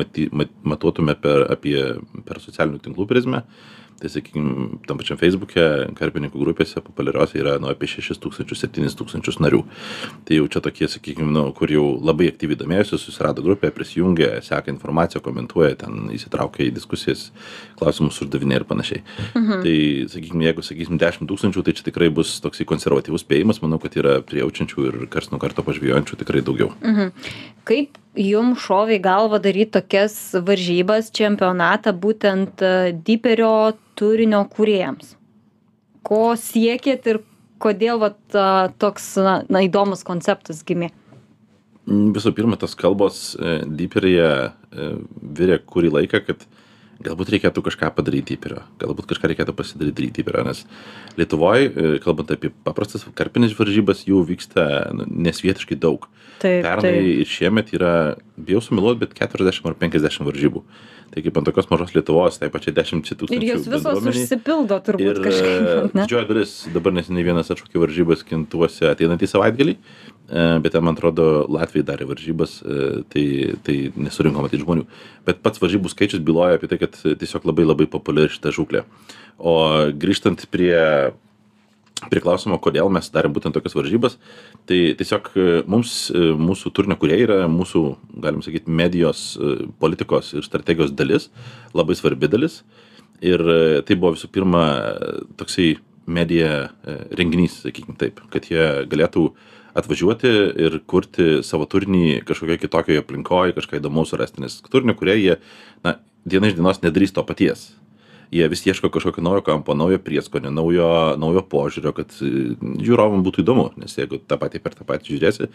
maty 0.00 0.28
mat 0.32 0.52
matuotume 0.64 1.16
per 1.20 1.46
apie 1.52 1.76
per 2.28 2.40
socialinių 2.44 2.80
tinklų 2.84 3.08
prizmę 3.10 3.42
tai 4.00 4.10
sakykim 4.12 4.78
tam 4.86 4.98
pačiam 5.00 5.18
feisbuke 5.18 5.64
karpininkų 5.98 6.38
grupėse 6.38 6.82
populiariose 6.84 7.38
yra 7.40 7.56
nu 7.62 7.70
apie 7.70 7.88
šešis 7.90 8.20
tūkstančius 8.22 8.62
septynis 8.62 8.96
tūkstančius 8.98 9.40
narių 9.42 9.64
tai 10.28 10.38
jau 10.38 10.46
čia 10.52 10.62
tokie 10.64 10.88
sakykim 10.90 11.32
nu 11.34 11.48
kur 11.58 11.72
jau 11.72 11.84
labai 11.96 12.30
aktyviai 12.32 12.60
domėjosi 12.60 13.00
susirado 13.02 13.42
grupę 13.44 13.72
prisijungė 13.74 14.30
seka 14.46 14.70
informaciją 14.72 15.22
komentuoja 15.24 15.80
ten 15.82 16.12
įsitraukia 16.14 16.68
į 16.68 16.74
diskusijas 16.78 17.28
klausimus 17.80 18.20
uždavinėja 18.22 18.62
ir 18.62 18.68
panašiai 18.70 19.04
mhm. 19.34 19.62
tai 19.66 19.76
sakykim 20.14 20.46
jeigu 20.46 20.66
sakysim 20.66 21.00
dešim 21.02 21.30
tūkstančių 21.30 21.66
tai 21.66 21.76
čia 21.78 21.88
tikrai 21.90 22.10
bus 22.14 22.38
toksai 22.44 22.68
konservatyvus 22.70 23.26
spėjimas 23.26 23.62
manau 23.64 23.80
kad 23.82 23.98
yra 23.98 24.18
prijaučiančių 24.26 24.90
ir 24.90 25.00
karts 25.10 25.32
nuo 25.34 25.42
karto 25.42 25.66
pažvejojančių 25.66 26.22
tikrai 26.22 26.44
daugiau 26.46 26.70
mhm. 26.78 27.10
kaip 27.68 27.98
jum 28.18 28.54
šovė 28.58 28.98
į 28.98 29.02
galvą 29.04 29.40
daryt 29.42 29.72
tokias 29.76 30.18
varžybas 30.34 31.12
čempionatą 31.14 31.94
būtent 31.94 32.62
e, 32.64 32.92
diperio 32.92 33.74
turinio 33.98 34.44
kūrėjams. 34.52 35.14
Ko 36.06 36.34
siekėt 36.38 37.06
ir 37.10 37.22
kodėl 37.62 37.98
vat 38.00 38.38
toks 38.78 39.10
na, 39.18 39.42
na 39.50 39.64
įdomus 39.66 40.04
konceptas 40.06 40.62
gimė? 40.66 40.92
Visų 41.88 42.34
pirma 42.36 42.58
tos 42.60 42.74
kalbos 42.76 43.32
e, 43.34 43.60
diperyje 43.64 44.28
e, 44.28 44.88
virė 45.38 45.56
kurį 45.64 45.92
laiką 45.94 46.20
kad 46.26 46.42
galbūt 47.04 47.30
reikėtų 47.34 47.62
kažką 47.68 47.90
padaryt 47.94 48.26
dyperio 48.32 48.64
galbūt 48.82 49.06
kažką 49.12 49.30
reikėtų 49.32 49.54
pasidaryt 49.58 50.16
dyperio 50.18 50.44
nes 50.48 50.64
lietuvoj 51.20 51.66
e, 51.68 51.90
kalbant 52.02 52.32
apie 52.34 52.50
paprastas 52.66 53.06
karpines 53.18 53.54
varžybas 53.58 54.04
jų 54.08 54.24
vyksta 54.28 54.90
nu, 54.96 55.06
nesvietiškai 55.28 55.78
daug 55.78 56.08
Taip, 56.38 56.62
pernai 56.66 56.92
taip. 56.94 57.06
ir 57.22 57.30
šiemet 57.30 57.72
yra 57.74 57.92
bijau 58.38 58.62
sumeluot 58.62 59.00
bet 59.02 59.14
keturiasdešim 59.18 59.70
ar 59.70 59.78
penkiasdešim 59.78 60.26
varžybų 60.28 60.64
tai 61.14 61.22
kaip 61.24 61.38
ant 61.40 61.48
tokios 61.48 61.70
mažos 61.70 61.94
lietuvos 61.96 62.36
tai 62.42 62.50
pačiai 62.52 62.74
dešimčiai 62.76 63.14
Ir 63.16 63.20
tūkstančių 63.22 63.48
jos 63.48 63.70
visos 63.72 64.10
užsipildo 64.12 64.78
turbūt 64.86 65.06
Ir 65.06 65.22
kažkaip. 65.24 65.94
ne? 65.94 66.02
didžioji 66.04 66.28
dalis, 66.28 66.52
dabar 66.74 66.94
neseniai 66.98 67.24
vienas 67.30 67.50
atšaukė 67.54 67.80
varžybas 67.86 68.26
kintuose 68.28 68.90
ateinantį 68.92 69.30
savaitgalį, 69.32 69.74
e, 69.78 70.17
bet 70.28 70.74
ten, 70.74 70.84
man 70.84 70.96
atrodo, 70.96 71.46
Latvijai 71.48 71.86
darė 71.88 72.08
varžybas, 72.08 72.58
e, 72.62 72.88
tai, 73.12 73.26
tai 73.64 73.76
nesurinko 73.96 74.44
matyti 74.44 74.64
žmonių. 74.64 74.84
Bet 75.28 75.40
pats 75.44 75.62
varžybų 75.62 75.92
skaičius 75.92 76.24
byloja 76.24 76.58
apie 76.58 76.68
tai, 76.70 76.80
kad 76.82 76.98
tiesiog 76.98 77.48
labai 77.48 77.64
labai 77.68 77.88
populiari 77.90 78.34
šita 78.34 78.52
žūklė. 78.56 78.84
O 79.38 79.56
grįžtant 79.96 80.44
prie 80.52 80.76
prie 82.06 82.20
klausimo, 82.22 82.58
kodėl 82.62 82.90
mes 82.94 83.08
darėm 83.10 83.32
būtent 83.34 83.56
tokias 83.56 83.74
varžybas, 83.74 84.16
tai 84.70 84.92
tiesiog 84.98 85.30
e, 85.34 85.46
mums, 85.66 85.94
e, 86.14 86.28
mūsų 86.38 86.70
turinio 86.76 86.94
kurie 87.00 87.16
yra 87.24 87.40
mūsų, 87.50 87.82
galim 88.22 88.44
sakyti, 88.44 88.70
medijos, 88.70 89.32
e, 89.34 89.66
politikos 89.82 90.30
ir 90.38 90.46
strategijos 90.46 90.94
dalis, 90.94 91.26
labai 91.74 91.98
svarbi 91.98 92.30
dalis. 92.30 92.60
Ir 93.24 93.42
e, 93.42 93.60
tai 93.82 93.98
buvo 93.98 94.14
visų 94.14 94.30
pirma 94.30 94.64
e, 94.70 95.12
toksai 95.40 95.72
medija 96.08 96.52
e, 96.86 96.98
renginys, 97.18 97.64
sakykime 97.64 97.98
taip, 97.98 98.22
kad 98.32 98.46
jie 98.46 98.66
galėtų 98.90 99.28
atvažiuoti 99.76 100.30
ir 100.66 100.78
kurti 100.86 101.42
savo 101.46 101.66
turinį 101.70 102.22
kažkokioje 102.28 102.62
kitokioje 102.64 103.02
aplinkoje, 103.02 103.56
kažką 103.58 103.82
įdomaus 103.82 104.14
surasti, 104.14 104.44
nes 104.44 104.60
turinio 104.70 104.96
kurie 104.98 105.18
jie, 105.18 105.36
na, 105.84 105.98
diena 106.28 106.50
iš 106.50 106.56
dienos 106.58 106.82
nedarys 106.84 107.12
to 107.16 107.24
paties 107.26 107.68
jie 108.30 108.48
vis 108.48 108.66
ieško 108.66 108.90
kažkokio 108.92 109.22
naujo 109.24 109.40
kampo, 109.40 109.74
naujo 109.74 109.98
prieskonio, 110.04 110.50
naujo, 110.52 110.88
naujo 111.20 111.42
požiūrio, 111.48 111.92
kad 111.96 112.12
e, 112.20 112.30
žiūrovam 112.84 113.22
būtų 113.24 113.42
įdomu, 113.44 113.68
nes 113.80 113.96
jeigu 113.96 114.20
tą 114.20 114.38
patį 114.40 114.60
per 114.64 114.76
tą 114.76 114.86
patį 114.88 115.16
žiūrėsi, 115.16 115.48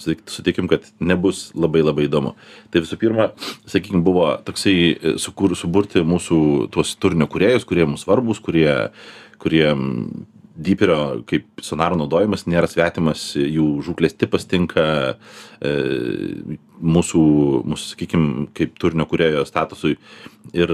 sutik- 0.00 0.30
sutikim, 0.30 0.70
kad 0.70 0.86
nebus 1.02 1.48
labai 1.58 1.82
labai 1.82 2.06
įdomu. 2.06 2.36
Tai 2.70 2.84
visų 2.84 3.00
pirma, 3.00 3.30
sakykime, 3.66 4.04
buvo 4.06 4.28
toksai 4.46 4.76
e, 4.94 5.14
sukur, 5.22 5.56
suburti 5.58 6.04
mūsų 6.06 6.70
tuos 6.74 6.94
turinio 7.02 7.26
kuriejus, 7.30 7.66
kurie 7.66 7.88
mums 7.88 8.06
svarbus, 8.06 8.42
kurie, 8.42 8.70
kurie 9.42 9.66
dyperio 10.60 11.22
kaip 11.28 11.62
sonaro 11.64 11.98
naudojimas 12.00 12.46
nėra 12.50 12.68
svetimas, 12.70 13.30
jų 13.36 13.66
žūklės 13.86 14.16
tipas 14.20 14.46
tinka 14.50 14.86
e, 15.60 16.58
mūsų, 16.80 17.22
mūsų 17.68 17.94
sakykime, 17.94 18.46
kaip 18.56 18.76
turinio 18.80 19.06
kuriejo 19.10 19.44
statusui. 19.48 19.96
Ir, 20.56 20.70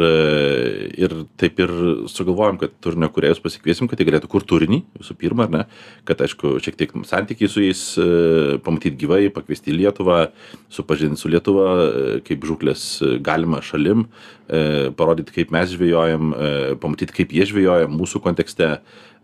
ir 0.97 1.13
taip 1.37 1.59
ir 1.61 1.73
sugalvojom, 2.09 2.57
kad 2.61 2.77
turinio 2.81 3.09
kuriejus 3.13 3.43
pasikviesim, 3.45 3.89
kad 3.91 4.01
jie 4.01 4.07
galėtų 4.09 4.31
kur 4.31 4.45
turinį, 4.47 4.79
visų 5.03 5.17
pirma, 5.19 5.49
ar 5.49 5.53
ne, 5.53 5.63
kad 6.09 6.23
aišku, 6.25 6.55
šiek 6.65 6.79
tiek 6.79 6.95
santykiai 7.05 7.51
su 7.51 7.65
jais 7.65 7.83
e, 8.01 8.07
pamatyti 8.65 8.97
gyvai, 9.03 9.27
pakviesti 9.35 9.75
į 9.75 9.81
Lietuvą, 9.83 10.21
supažinti 10.73 11.21
su 11.21 11.33
Lietuva, 11.33 11.67
e, 11.75 12.21
kaip 12.27 12.47
žūklės 12.47 12.87
e, 13.03 13.11
galima 13.27 13.61
šalim, 13.65 14.07
e, 14.47 14.63
parodyti, 14.97 15.35
kaip 15.41 15.53
mes 15.55 15.75
žvėjojam, 15.75 16.33
pamatyti, 16.83 17.19
kaip 17.21 17.35
jie 17.37 17.51
žvėjoja 17.51 17.91
mūsų 17.93 18.23
kontekste. 18.25 18.77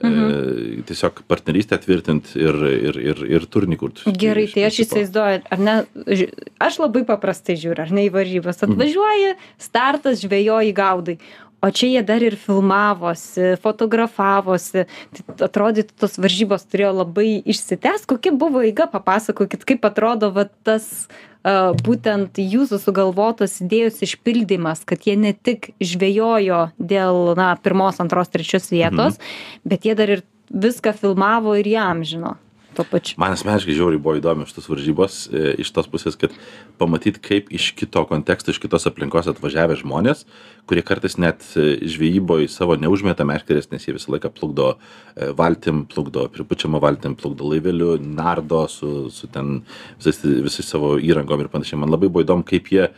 Mhm. 0.03 0.81
Tiesiog 0.89 1.21
partnerystę 1.31 1.77
tvirtinti 1.79 2.41
ir, 2.43 2.57
ir, 2.75 2.97
ir, 2.99 3.21
ir 3.37 3.45
turinį 3.47 3.77
kurti. 3.79 4.15
Gerai, 4.19 4.49
tai 4.51 4.65
aš 4.67 4.81
įsivaizduoju, 4.83 5.45
ar 5.55 5.62
ne, 5.62 5.75
ži- 6.11 6.33
aš 6.73 6.81
labai 6.87 7.05
paprastai 7.09 7.59
žiūriu, 7.61 7.85
ar 7.87 7.95
ne 7.95 8.09
į 8.09 8.12
varžybas, 8.17 8.62
Mhm. 8.64 8.75
atvažiuoji, 8.75 9.33
startas, 9.61 10.25
žvejoji, 10.25 10.75
gaudai. 10.75 11.19
O 11.62 11.71
čia 11.71 11.87
jie 11.87 12.02
dar 12.02 12.19
ir 12.26 12.35
filmavosi, 12.35 13.55
fotografavosi. 13.62 14.83
Tai 15.14 15.47
atrodytų, 15.47 15.95
tos 15.95 16.19
varžybos 16.19 16.67
turėjo 16.67 16.91
labai 17.05 17.38
išsitęs. 17.47 18.02
Kokia 18.11 18.33
buvo 18.35 18.64
eiga, 18.67 18.88
papasakokit, 18.91 19.62
kaip 19.69 19.87
atrodo 19.87 20.33
va, 20.35 20.49
tas 20.67 21.07
uh, 21.47 21.71
būtent 21.87 22.35
jūsų 22.43 22.81
sugalvotos 22.83 23.61
idėjos 23.62 24.02
išpildymas, 24.02 24.83
kad 24.83 25.07
jie 25.07 25.14
ne 25.14 25.31
tik 25.38 25.71
žvejojo 25.79 26.73
dėl 26.83 27.37
na, 27.38 27.55
pirmos, 27.62 28.02
antros, 28.02 28.35
trečios 28.35 28.67
vietos, 28.75 29.14
mhm. 29.14 29.62
bet 29.62 29.87
jie 29.87 29.95
dar 29.95 30.11
ir 30.19 30.26
viską 30.50 30.97
filmavo 30.99 31.55
ir 31.55 31.71
jam 31.71 32.02
žino. 32.02 32.37
Tuo 32.73 32.85
pačiu. 32.88 33.19
Man 33.21 33.35
asmeniškai 33.35 33.75
žiauriai 33.76 34.00
buvo 34.00 34.14
įdomi 34.17 34.47
šitos 34.49 34.69
varžybos 34.71 35.17
e, 35.29 35.43
iš 35.61 35.69
tos 35.76 35.88
pusės, 35.93 36.17
kad 36.17 36.33
pamatyti, 36.81 37.21
kaip 37.21 37.50
iš 37.52 37.67
kito 37.76 38.00
konteksto, 38.09 38.55
iš 38.55 38.61
kitos 38.62 38.88
aplinkos 38.88 39.29
atvažiavę 39.29 39.76
žmonės, 39.83 40.25
kurie 40.71 40.85
kartais 40.87 41.19
net 41.21 41.45
e, 41.52 41.75
žvejyboje 41.93 42.49
savo 42.52 42.79
neužmeta 42.81 43.26
meškerės, 43.29 43.69
nes 43.75 43.85
jie 43.85 43.97
visą 43.99 44.14
laiką 44.14 44.33
plukdo 44.33 44.71
e, 44.73 45.29
valtim, 45.37 45.85
plukdo 45.91 46.25
pripučiamą 46.33 46.81
valtim, 46.81 47.19
plukdo 47.21 47.50
laiveliu, 47.52 47.99
nardo 48.00 48.64
su, 48.73 49.11
su 49.12 49.29
ten 49.33 49.59
visais, 49.99 50.23
visais 50.25 50.73
savo 50.73 50.95
įrangom 50.97 51.45
ir 51.45 51.52
panašiai. 51.52 51.83
Man 51.83 51.93
labai 51.93 52.09
buvo 52.09 52.25
įdomu, 52.25 52.47
kaip 52.49 52.73
jie 52.73 52.88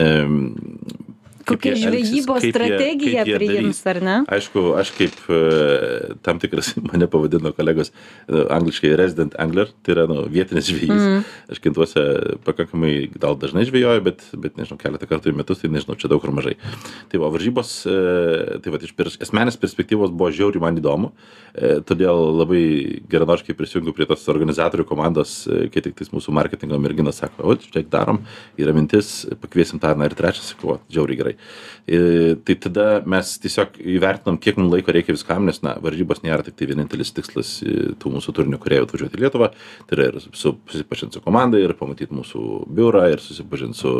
em, 0.00 0.54
Kokią 1.48 1.72
jie 1.72 1.88
elgsis, 1.88 2.08
žvejybos 2.12 2.42
kaip 2.44 2.54
jie- 3.28 3.38
priims, 3.38 3.80
ar 3.88 4.00
ne? 4.04 4.16
Aišku, 4.36 4.64
aš 4.80 4.92
kaip 4.96 5.16
e, 5.32 5.38
tam 6.26 6.40
tikras 6.42 6.74
mane 6.88 7.08
pavadino 7.10 7.52
kolegos 7.56 7.92
e, 7.92 8.42
angliškai 8.58 8.92
resident 9.00 9.36
angler, 9.40 9.72
tai 9.82 9.94
yra 9.96 10.06
nu, 10.10 10.26
vietinis 10.32 10.68
žvejys. 10.68 10.92
Mm. 10.92 11.24
Aš 11.54 11.62
kintuose 11.64 12.04
pakankamai 12.46 12.94
gal 13.16 13.38
dažnai 13.40 13.66
žvejoju, 13.68 14.04
bet, 14.04 14.24
bet 14.36 14.60
nežinau, 14.60 14.80
keletą 14.80 15.08
kartų 15.10 15.32
į 15.32 15.38
metus, 15.40 15.62
tai 15.62 15.72
nežinau, 15.72 15.96
čia 16.00 16.10
daug 16.12 16.24
ar 16.28 16.34
mažai. 16.36 16.56
Tai 17.12 17.22
va, 17.24 17.32
varžybos, 17.34 17.74
e, 17.88 17.98
tai 18.64 18.74
va, 18.74 18.82
iš 18.84 18.94
pers, 18.98 19.18
esmenės 19.24 19.58
perspektyvos 19.60 20.12
buvo 20.14 20.30
žiauriai 20.34 20.64
man 20.68 20.80
įdomu, 20.80 21.12
todėl 21.88 22.20
labai 22.38 22.62
geranoriškai 23.10 23.56
prisijungiu 23.58 23.94
prie 23.96 24.06
tos 24.06 24.26
organizatorių 24.30 24.84
komandos, 24.86 25.32
kai 25.72 25.82
tik 25.82 25.96
tais 25.98 26.12
mūsų 26.12 26.34
marketingo 26.36 26.78
merginas 26.78 27.18
sako, 27.22 27.48
o 27.50 27.56
čia 27.58 27.82
darom, 27.90 28.20
yra 28.60 28.74
mintis, 28.76 29.24
pakviesim 29.42 29.80
tą 29.82 29.94
ir 30.04 30.14
trečią, 30.14 30.44
sakau, 30.44 30.76
"O, 30.76 30.78
žiauriai 30.92 31.18
gerai. 31.18 31.34
E, 31.88 32.36
tai 32.44 32.56
tada 32.60 32.86
mes 33.08 33.30
tiesiog 33.42 33.78
įvertinom, 33.96 34.38
kiek 34.42 34.58
mums 34.60 34.72
laiko 34.74 34.92
reikia 34.94 35.14
viskam, 35.16 35.46
nes, 35.48 35.62
na, 35.64 35.76
varžybos 35.82 36.20
nėra 36.24 36.44
tik 36.46 36.58
tai 36.58 36.68
vienintelis 36.70 37.14
tikslas 37.16 37.52
e, 37.64 37.76
tų 38.00 38.12
mūsų 38.18 38.34
turinio 38.36 38.60
kuriejų 38.62 38.88
atvažiuoti 38.88 39.16
į 39.16 39.24
Lietuvą, 39.24 39.50
tai 39.88 39.98
yra 39.98 40.10
ir 40.10 40.18
su, 40.24 40.52
susipažinti 40.68 41.16
su 41.16 41.24
komanda 41.24 41.60
ir 41.62 41.72
pamatyti 41.78 42.16
mūsų 42.16 42.42
biurą 42.76 43.06
ir 43.14 43.24
susipažinti 43.24 43.80
su, 43.80 43.94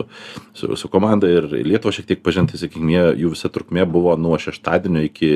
su, 0.58 0.74
su 0.76 0.92
komanda 0.92 1.30
ir 1.32 1.48
Lietuvą 1.54 1.94
šiek 1.96 2.10
tiek 2.12 2.22
pažinti, 2.24 2.60
sakykime, 2.60 3.14
jų 3.16 3.32
visa 3.32 3.50
trukmė 3.52 3.88
buvo 3.88 4.18
nuo 4.20 4.36
šeštadienio 4.42 5.06
iki 5.08 5.32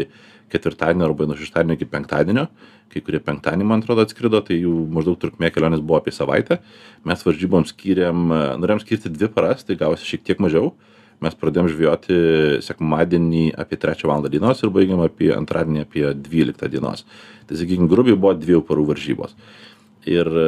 ketvirtadienio 0.52 1.08
arba 1.08 1.26
nuo 1.26 1.36
šeštadienio 1.38 1.78
iki 1.78 1.88
penktadienio, 1.88 2.46
kai 2.92 3.00
kurie 3.04 3.20
penktadienį, 3.24 3.66
man 3.68 3.82
atrodo, 3.82 4.04
atskrido, 4.04 4.42
tai 4.44 4.58
jų 4.60 4.72
maždaug 4.92 5.16
trukmė 5.20 5.48
kelionės 5.54 5.80
buvo 5.80 6.00
apie 6.00 6.12
savaitę. 6.14 6.60
Mes 7.08 7.24
varžyboms 7.24 7.72
e, 7.72 7.94
norėjom 8.12 8.82
skirti 8.82 9.12
dvi 9.12 9.30
paras, 9.32 9.64
tai 9.64 9.78
gavosi 9.80 10.08
šiek 10.08 10.26
tiek 10.28 10.42
mažiau. 10.44 10.74
Mes 11.22 11.36
pradėjom 11.38 11.70
žvejoti 11.72 12.20
sekmadienį 12.66 13.44
apie 13.62 13.78
3 13.80 14.08
val. 14.10 14.28
dienos 14.28 14.62
ir 14.62 14.72
baigėm 14.74 15.04
apie 15.04 15.32
antradienį 15.36 15.84
apie 15.86 16.06
12 16.14 16.70
dienos. 16.72 17.04
Tai 17.46 17.58
sakykime, 17.58 17.90
grubiai 17.90 18.18
buvo 18.18 18.34
dviejų 18.38 18.64
parų 18.66 18.88
varžybos. 18.92 19.36
Ir 20.08 20.26
e, 20.26 20.46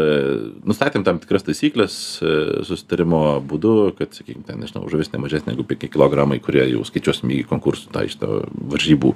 nustatėm 0.66 1.04
tam 1.06 1.20
tikras 1.22 1.44
taisyklės 1.46 1.94
e, 2.18 2.30
susitarimo 2.66 3.38
būdu, 3.46 3.92
kad, 3.94 4.10
sakykime, 4.16 4.42
ten, 4.48 4.58
nežinau, 4.58 4.82
žuvis 4.90 5.12
ne 5.12 5.20
mažesnė 5.22 5.52
negu 5.52 5.66
5 5.70 5.86
kg, 5.94 6.26
kurie 6.42 6.64
jau 6.72 6.82
skaičiuosim 6.88 7.30
į 7.36 7.38
konkursų 7.52 7.92
tą 7.94 8.02
iš 8.08 8.18
to 8.18 8.40
varžybų, 8.74 9.12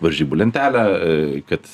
varžybų 0.00 0.40
lentelę, 0.40 0.86
e, 0.88 1.42
kad 1.44 1.68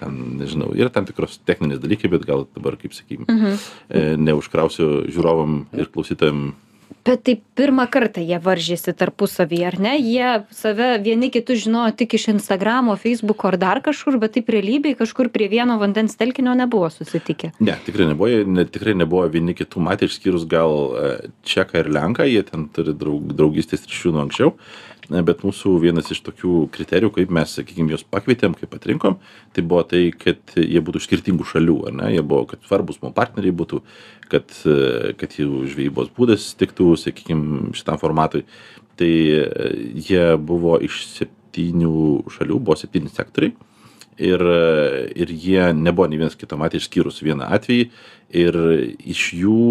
ten, 0.00 0.18
nežinau, 0.40 0.72
yra 0.72 0.88
tam 0.94 1.04
tikros 1.08 1.42
techninės 1.44 1.82
dalykai, 1.84 2.08
bet 2.14 2.24
gal 2.28 2.46
dabar, 2.56 2.80
kaip 2.80 2.96
sakykime, 2.96 3.28
mhm. 3.28 4.24
neužkrausiu 4.24 5.02
žiūrovam 5.12 5.66
ir 5.76 5.92
klausytojam 5.92 6.54
Bet 7.02 7.24
tai 7.26 7.34
pirmą 7.58 7.88
kartą 7.90 8.22
jie 8.22 8.38
varžėsi 8.38 8.92
tarpusavyje, 8.94 9.64
ar 9.72 9.76
ne? 9.82 9.94
Jie 9.98 10.28
save 10.54 10.92
vieni 11.02 11.32
kitus 11.34 11.64
žinojo 11.64 11.90
tik 11.98 12.14
iš 12.14 12.28
Instagramo, 12.30 12.94
Facebooko 13.00 13.50
ar 13.50 13.56
dar 13.58 13.80
kažkur, 13.82 14.20
bet 14.22 14.36
taip 14.36 14.52
realybėje 14.54 15.00
kažkur 15.00 15.32
prie 15.34 15.48
vieno 15.50 15.80
vandens 15.80 16.14
telkinio 16.20 16.54
nebuvo 16.58 16.92
susitikę. 16.94 17.50
Ne, 17.58 17.74
tikrai 17.86 18.06
nebuvo, 18.12 18.30
jie 18.30 18.46
ne, 18.46 18.66
tikrai 18.70 18.94
nebuvo 18.98 19.26
vieni 19.34 19.56
kitų 19.58 19.82
matę, 19.82 20.06
išskyrus 20.06 20.46
gal 20.46 20.78
e, 20.78 21.12
Čeką 21.42 21.82
ir 21.82 21.90
Lenką, 21.90 22.28
jie 22.30 22.44
ten 22.46 22.68
turi 22.70 22.94
draug, 22.94 23.34
draugystės 23.34 23.88
ryšių 23.90 24.14
nuo 24.14 24.26
anksčiau. 24.28 24.54
Bet 25.12 25.42
mūsų 25.44 25.74
vienas 25.82 26.08
iš 26.14 26.22
tokių 26.24 26.66
kriterijų, 26.72 27.10
kaip 27.18 27.32
mes, 27.36 27.56
sakykime, 27.58 27.92
juos 27.92 28.04
pakvietėm, 28.08 28.54
kaip 28.56 28.72
atrinkom, 28.78 29.18
tai 29.52 29.64
buvo 29.66 29.82
tai, 29.88 30.06
kad 30.16 30.54
jie 30.56 30.80
būtų 30.80 31.02
iš 31.02 31.08
skirtingų 31.10 31.48
šalių, 31.50 31.76
ar 31.90 31.96
ne? 31.98 32.12
Jie 32.14 32.22
buvo, 32.24 32.46
kad 32.52 32.62
svarbus 32.64 33.02
mums 33.02 33.16
partneriai 33.16 33.52
būtų, 33.58 33.82
kad, 34.32 34.54
kad 35.20 35.36
jų 35.36 35.66
žvejybos 35.74 36.14
būdas 36.16 36.52
tiktų, 36.60 36.94
sakykime, 37.02 37.74
šitam 37.76 38.00
formatui. 38.00 38.46
Tai 38.96 39.10
jie 39.10 40.24
buvo 40.40 40.78
iš 40.80 41.04
septynių 41.10 41.92
šalių, 42.32 42.62
buvo 42.62 42.78
septyni 42.80 43.12
sektoriai 43.12 43.52
ir, 44.18 44.42
ir 45.16 45.30
jie 45.30 45.72
nebuvo 45.72 46.08
nei 46.08 46.20
vienas 46.20 46.36
kito 46.36 46.56
matę 46.60 46.78
išskyrus 46.80 47.22
vieną 47.24 47.48
atvejį 47.56 47.88
ir 48.42 48.58
iš 49.14 49.24
jų 49.36 49.64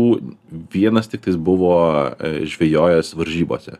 vienas 0.74 1.10
tik 1.12 1.24
tais 1.26 1.38
buvo 1.38 1.78
e, 2.18 2.46
žvejojęs 2.50 3.14
varžybose. 3.18 3.78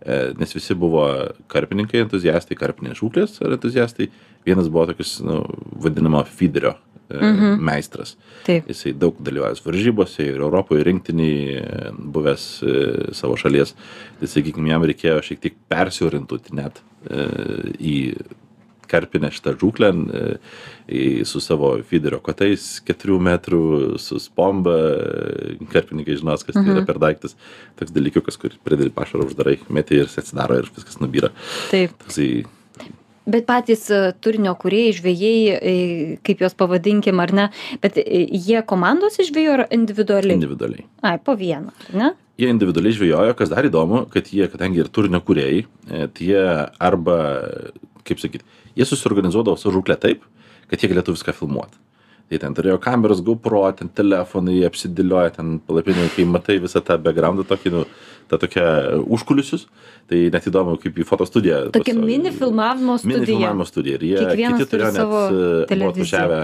E, 0.00 0.18
nes 0.38 0.54
visi 0.56 0.76
buvo 0.78 1.06
karpininkai 1.52 2.02
entuziastai, 2.04 2.58
karpinės 2.58 3.00
žūklės 3.02 3.38
ar 3.44 3.56
entuziastai. 3.58 4.10
Vienas 4.46 4.70
buvo 4.72 4.86
tokius, 4.90 5.18
nu, 5.24 5.42
vadinamo 5.82 6.22
feederio 6.28 6.76
mhm. 7.12 7.58
meistras. 7.64 8.16
Taip. 8.46 8.68
Jisai 8.70 8.94
daug 8.96 9.18
dalyvavęs 9.24 9.64
varžybose 9.64 10.26
ir 10.28 10.42
Europoje 10.42 10.86
rinktiniai, 10.88 11.62
buvęs 12.16 12.48
savo 13.18 13.38
šalies. 13.40 13.74
Tai 14.20 14.30
sakykime, 14.30 14.70
jam 14.72 14.86
reikėjo 14.88 15.22
šiek 15.30 15.42
tiek 15.46 15.58
persiorientuoti 15.70 16.56
net 16.58 16.82
į 17.78 17.96
karpinę 18.90 19.30
šitą 19.34 19.54
žūklę 19.60 19.92
e, 19.94 20.26
su 21.28 21.42
savo 21.44 21.74
fiderio 21.88 22.20
kotais 22.24 22.78
keturių 22.88 23.18
metrų, 23.28 23.62
su 24.02 24.20
spomba, 24.22 24.76
karpininkai 25.72 26.18
žinos, 26.20 26.46
kas 26.46 26.58
tai 26.58 26.66
yra 26.66 26.80
mhm. 26.82 26.88
per 26.88 27.02
daiktas, 27.02 27.38
toks 27.80 27.94
dalykiukas, 27.94 28.40
kur 28.40 28.54
pridėti 28.64 28.94
pašarą 28.96 29.28
uždarai, 29.28 29.58
meti 29.72 30.00
ir 30.00 30.08
atsidaro 30.10 30.62
ir 30.62 30.70
viskas 30.74 31.00
nubyra. 31.02 31.32
Taip. 31.72 31.96
Toksai, 32.04 32.46
Bet 33.28 33.44
patys 33.44 33.82
e, 33.92 33.98
turinio 34.24 34.54
kuriejai, 34.56 34.94
žvėjai, 34.96 35.40
e, 35.52 35.72
kaip 36.24 36.40
juos 36.40 36.54
pavadinkim, 36.56 37.18
ar 37.20 37.34
ne, 37.36 37.44
bet 37.82 37.98
jie 38.00 38.62
komandos 38.68 39.20
žvėjo 39.20 39.58
ar 39.58 39.62
individualiai? 39.74 40.38
Individualiai. 40.38 40.86
Ai, 41.04 41.18
po 41.20 41.34
vieną, 41.36 41.74
ne? 41.92 42.14
Jie 42.40 42.48
individualiai 42.48 42.96
žvėjojo, 42.96 43.34
kas 43.36 43.52
dar 43.52 43.68
įdomu, 43.68 44.06
kad 44.14 44.30
jie, 44.32 44.46
kadangi 44.48 44.80
ir 44.80 44.88
turinio 44.94 45.20
kuriejai, 45.26 45.66
tai 45.90 46.28
jie 46.30 46.44
arba, 46.88 47.18
kaip 48.08 48.22
sakyti, 48.22 48.46
jie 48.78 48.86
susiorganizuodavo 48.88 49.58
savo 49.58 49.76
žūklę 49.76 49.98
taip, 50.00 50.24
kad 50.70 50.80
jie 50.82 50.90
galėtų 50.92 51.16
viską 51.16 51.34
filmuoti. 51.36 51.78
Tai 52.28 52.38
ten 52.42 52.52
turėjo 52.52 52.76
kameras, 52.84 53.22
GoPro, 53.24 53.62
ten 53.72 53.88
telefonai 53.88 54.58
apsidėlioja, 54.68 55.32
ten 55.38 55.54
palapinė, 55.64 56.10
kai 56.12 56.26
matai 56.28 56.58
visą 56.60 56.82
tą 56.84 56.98
backgroundą 57.00 57.46
tokį, 57.48 57.72
nu, 57.72 57.84
tą 58.28 58.36
tokią 58.42 58.64
užkulisius, 59.16 59.64
tai 60.10 60.26
net 60.34 60.48
įdomu, 60.50 60.76
kaip 60.82 60.98
į 61.00 61.06
fotostudiją. 61.08 61.62
Tokia 61.72 61.94
mini 61.96 62.32
filmavimo 62.34 62.98
studija. 63.00 63.22
Mini 63.22 63.30
filmavimo 63.30 63.68
studija. 63.68 63.96
Ir 63.96 64.04
jie 64.10 64.18
Kiekvienas 64.20 64.60
kiti 64.60 64.74
turėjo 64.74 64.90
net 64.98 65.72
e, 65.72 65.80
atvažiavę 65.88 66.42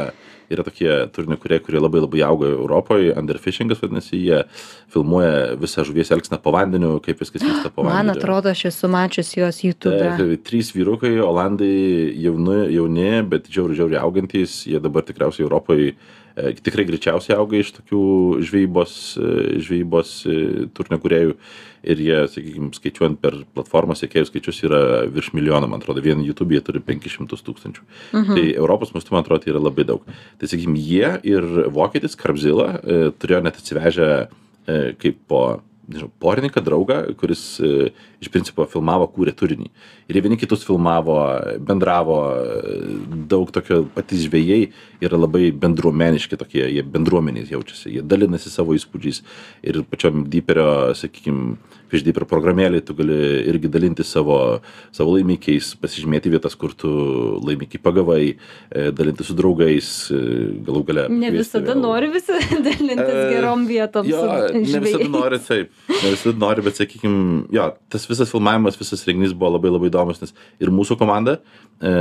yra 0.53 0.65
tokie 0.67 0.91
turinio 1.15 1.39
kūrėjai, 1.41 1.65
kurie 1.65 1.83
labai 1.83 2.03
labai 2.05 2.25
auga 2.27 2.51
Europoje, 2.53 3.13
underfishingas 3.19 3.81
vadinasi, 3.83 4.21
jie 4.21 4.41
filmuoja 4.95 5.55
visą 5.61 5.85
žuvies 5.87 6.13
elgseną 6.15 6.41
po 6.43 6.55
vandeniu, 6.55 6.97
kaip 7.05 7.23
viskas 7.23 7.45
vyksta 7.45 7.71
po 7.71 7.87
vandeniu. 7.87 8.11
Man 8.11 8.17
atrodo, 8.17 8.53
aš 8.53 8.67
esu 8.73 8.91
mačius 8.93 9.33
juos 9.37 9.63
YouTube. 9.65 10.01
Tai, 10.01 10.29
trys 10.49 10.75
vyrukai, 10.77 11.15
olandai 11.25 11.71
jauni, 12.25 12.61
jauni 12.75 13.09
bet 13.31 13.49
žiauri, 13.53 13.79
žiauri 13.79 14.01
augantys, 14.01 14.63
jie 14.69 14.83
dabar 14.83 15.07
tikriausiai 15.07 15.49
Europoje 15.49 15.95
E, 15.95 16.24
tikrai 16.35 16.85
greičiausiai 16.89 17.37
auga 17.39 17.61
iš 17.61 17.71
tokių 17.77 18.01
žvejybos, 18.43 18.95
e, 19.19 19.59
žvejybos 19.63 20.15
e, 20.27 20.37
turinio 20.75 20.99
kuriejų 21.03 21.35
ir 21.85 22.01
jie, 22.01 22.17
sakykime, 22.33 22.71
skaičiuojant 22.75 23.21
per 23.23 23.37
platformą 23.55 23.97
sekėjų 23.99 24.31
skaičius 24.31 24.63
yra 24.67 24.81
virš 25.13 25.33
milijono, 25.37 25.69
man 25.71 25.83
atrodo, 25.83 26.03
vien 26.05 26.23
YouTube 26.25 26.57
jie 26.57 26.63
turi 26.65 26.83
500 26.83 27.45
tūkstančių. 27.47 27.85
Mhm. 28.15 28.39
Tai 28.39 28.47
Europos 28.55 28.95
mastu, 28.97 29.15
man 29.15 29.23
atrodo, 29.23 29.45
tai 29.45 29.53
yra 29.55 29.63
labai 29.63 29.87
daug. 29.89 30.09
Tai, 30.41 30.49
sakykime, 30.51 30.81
jie 30.81 31.13
ir 31.35 31.47
vokietis 31.75 32.19
Karpzila 32.19 32.73
turėjo 33.21 33.45
net 33.45 33.61
atsivežę 33.61 34.11
kaip 34.97 35.19
po 35.29 35.43
nežinau, 35.89 36.11
porininką, 36.21 36.63
draugą, 36.65 37.01
kuris 37.21 37.43
e, 37.61 37.91
iš 38.23 38.31
principo 38.33 38.65
filmavo, 38.71 39.07
kūrė 39.13 39.35
turinį. 39.37 39.69
Ir 40.09 40.17
jie 40.17 40.23
vieni 40.25 40.39
kitus 40.41 40.65
filmavo, 40.67 41.19
bendravo, 41.65 42.19
e, 42.41 42.89
daug 43.31 43.53
tokio 43.55 43.83
patys 43.95 44.25
žvėjai 44.27 44.61
yra 45.05 45.21
labai 45.21 45.51
bendruomeniški 45.65 46.39
tokie, 46.41 46.65
jie 46.73 46.85
bendruomeniais 46.97 47.53
jaučiasi, 47.53 47.93
jie 47.99 48.05
dalinasi 48.05 48.53
savo 48.53 48.77
įspūdžiais. 48.79 49.23
Ir 49.67 49.83
pačiom 49.91 50.27
Deeperio, 50.33 50.95
sakykime, 50.99 51.57
Fishdeeper 51.93 52.25
programėlėje 52.27 52.89
tu 52.89 52.95
gali 52.99 53.17
irgi 53.47 53.69
dalinti 53.71 54.03
savo, 54.09 54.39
savo 54.95 55.13
laimikiais, 55.15 55.75
pasižymėti 55.79 56.33
vietas, 56.33 56.57
kur 56.59 56.73
tu 56.75 56.91
laimikį 57.45 57.79
pagavai, 57.85 58.23
e, 58.33 58.89
dalinti 58.97 59.27
su 59.27 59.37
draugais, 59.39 59.91
galų 60.65 60.85
gale. 60.89 61.07
Ne 61.13 61.31
visada 61.35 61.75
vėl. 61.75 61.85
nori 61.85 62.11
visi 62.17 62.41
dalintis 62.67 63.21
gerom 63.37 63.69
vietom. 63.69 64.09
Jo, 64.09 64.25
ne 64.57 64.83
visada 64.83 65.11
nori, 65.13 65.43
taip 65.45 65.74
ne 65.89 66.11
visada 66.11 66.39
nori, 66.39 66.63
bet 66.65 66.79
sakykim, 66.79 67.15
jo, 67.53 67.67
tas 67.93 68.07
visas 68.09 68.31
filmavimas, 68.33 68.77
visas 68.81 69.05
renginys 69.09 69.35
buvo 69.37 69.55
labai 69.57 69.73
labai 69.73 69.91
įdomus, 69.91 70.21
nes 70.23 70.33
ir 70.63 70.73
mūsų 70.73 70.97
komanda, 71.01 71.37
e, 71.81 71.93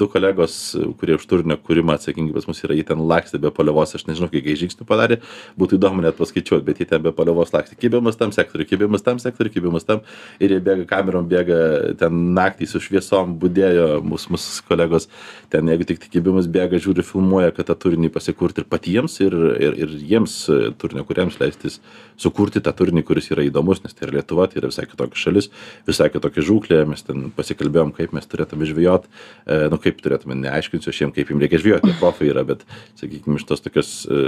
du 0.00 0.08
kolegos, 0.12 0.56
kurie 1.00 1.16
už 1.18 1.26
turinio 1.28 1.58
kūrimą 1.60 1.96
atsakingi 1.96 2.32
pas 2.36 2.46
mus 2.48 2.62
yra, 2.64 2.76
jie 2.76 2.86
ten 2.88 3.02
lakstė 3.10 3.40
be 3.42 3.52
paliovos, 3.54 3.92
aš 3.98 4.06
nežinau, 4.08 4.30
kiek 4.32 4.48
žingsnių 4.62 4.86
padarė, 4.88 5.18
būtų 5.60 5.80
įdomu 5.80 6.04
net 6.04 6.16
paskaičiuoti, 6.20 6.64
bet 6.66 6.80
jie 6.80 6.88
ten 6.88 7.04
be 7.04 7.12
paliovos 7.16 7.52
lakstė, 7.54 7.76
kibimas 7.80 8.16
tam 8.20 8.32
sektoriui, 8.36 8.68
kibimas 8.70 9.04
tam 9.04 9.20
sektoriui, 9.22 9.54
kibimas 9.58 9.88
tam 9.88 10.00
ir 10.40 10.56
jie 10.56 10.60
bėga 10.64 10.88
kamerom, 10.88 11.28
bėga 11.28 11.60
ten 12.00 12.22
naktį 12.36 12.70
su 12.70 12.82
šviesom, 12.84 13.36
būdėjo 13.42 14.00
mūsų, 14.06 14.34
mūsų 14.36 14.66
kolegos, 14.70 15.10
ten 15.52 15.68
jeigu 15.68 15.88
tik 15.92 16.08
kibimas 16.08 16.48
bėga, 16.48 16.80
žiūri, 16.80 17.04
filmuoja, 17.06 17.52
kad 17.56 17.68
tą 17.68 17.76
turinį 17.86 18.12
pasikurti 18.14 18.64
ir 18.64 18.70
patiems, 18.72 19.20
ir, 19.24 19.36
ir, 19.60 19.78
ir 19.84 19.96
jiems 20.00 20.38
turinio 20.80 21.04
kuriems 21.08 21.36
leistis 21.42 21.80
sukurti 22.20 22.62
tą 22.64 22.72
turinį, 22.78 23.04
kuris 23.06 23.30
yra 23.34 23.44
įdomus, 23.46 23.82
nes 23.84 23.96
tai 23.96 24.06
yra 24.08 24.18
Lietuva, 24.18 24.46
tai 24.50 24.60
yra 24.60 24.70
visai 24.70 24.86
kitokia 24.90 25.20
šalis, 25.20 25.50
visai 25.88 26.10
kitokia 26.12 26.44
žūklė, 26.46 26.82
mes 26.90 27.06
ten 27.06 27.28
pasikalbėjom, 27.36 27.94
kaip 27.96 28.14
mes 28.16 28.30
turėtume 28.30 28.68
žvejot, 28.68 29.08
e, 29.08 29.58
nu 29.72 29.80
kaip 29.82 29.98
turėtume, 30.04 30.38
neaiškinsiu 30.44 30.92
aš 30.92 31.02
jiems, 31.02 31.16
kaip 31.16 31.32
jiems 31.32 31.46
reikia 31.46 31.62
žvejoti, 31.64 31.92
jie 31.92 31.98
profai 32.00 32.30
yra, 32.32 32.46
bet, 32.48 32.64
sakykime, 33.00 33.40
iš 33.40 33.48
tos 33.48 33.64
tokios 33.64 33.92
e, 34.06 34.22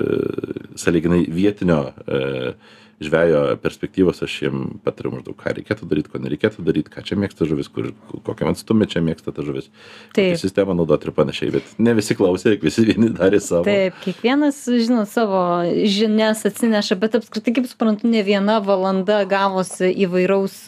saliginai 0.81 1.25
vietinio 1.33 1.81
e, 2.07 2.23
žvejo 3.01 3.43
perspektyvos 3.63 4.23
aš 4.27 4.35
jiem 4.43 4.65
patariu 4.85 5.13
maždaug 5.15 5.37
ką 5.39 5.53
reikėtų 5.59 5.87
daryt 5.91 6.09
ko 6.11 6.21
nereikėtų 6.23 6.65
daryt 6.67 6.89
ką 6.91 7.05
čia 7.07 7.19
mėgsta 7.21 7.47
žuvis 7.47 7.71
kur 7.71 7.93
kokiam 8.27 8.51
atstume 8.51 8.89
čia 8.91 9.03
mėgsta 9.05 9.35
ta 9.35 9.45
žuvis 9.47 9.69
kokią 10.17 10.39
sistemą 10.41 10.75
naudot 10.79 11.05
ir 11.07 11.15
panašiai 11.15 11.53
bet 11.55 11.69
ne 11.79 11.95
visi 11.99 12.17
klausė 12.19 12.57
visi 12.63 12.85
vieni 12.89 13.11
darė 13.15 13.41
savo. 13.45 13.67
Taip 13.69 14.01
kiekvienas 14.03 14.59
žinot 14.67 15.11
savo 15.13 15.43
žinias 15.87 16.43
atsineša 16.49 16.99
bet 16.99 17.19
apskritai 17.21 17.55
kaip 17.59 17.71
suprantu 17.71 18.11
ne 18.11 18.25
viena 18.27 18.59
valanda 18.65 19.21
gavosi 19.31 19.93
įvairaus 20.07 20.59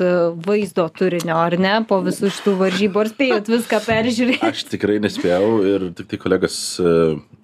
vaizdo 0.46 0.86
turinio 0.94 1.38
ar 1.40 1.58
ne 1.58 1.74
po 1.88 1.98
visų 2.06 2.30
šitų 2.36 2.56
varžybų 2.62 3.04
ar 3.04 3.12
spėjot 3.14 3.52
viską 3.56 3.82
peržiūrėt? 3.88 4.46
Aš 4.52 4.64
tikrai 4.70 5.00
nespėjau 5.02 5.50
ir 5.66 5.90
tiktai 5.98 6.20
kolegos 6.22 6.60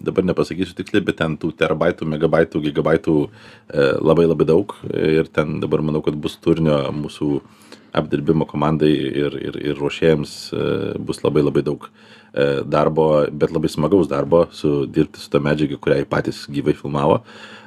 dabar 0.03 0.27
nepasakysiu 0.31 0.77
tiksliai 0.79 1.05
bet 1.07 1.19
ten 1.21 1.37
tų 1.41 1.53
terabaitų 1.59 2.09
megabaitų 2.13 2.63
gigabaitų 2.69 3.17
e, 3.27 3.87
labai 4.05 4.27
labai 4.29 4.47
daug 4.49 4.76
ir 4.85 5.31
ten 5.33 5.61
dabar 5.63 5.83
manau, 5.85 6.03
kad 6.05 6.17
bus 6.21 6.37
turinio 6.43 6.79
mūsų 6.97 7.41
apdirbimo 7.93 8.47
komandai 8.49 8.93
ir, 8.93 9.37
ir, 9.41 9.59
ir 9.73 9.79
ruošėjams 9.81 10.33
e, 10.53 10.65
bus 10.99 11.23
labai 11.25 11.45
labai 11.45 11.63
daug 11.67 11.87
e, 11.89 12.63
darbo, 12.65 13.27
bet 13.31 13.55
labai 13.55 13.71
smagaus 13.73 14.09
darbo 14.11 14.47
su 14.53 14.87
dirbti 14.87 15.23
su 15.23 15.31
tą 15.33 15.43
medžiagą, 15.45 15.79
kurią 15.83 16.03
patys 16.11 16.47
gyvai 16.51 16.77
filmavo. 16.79 17.23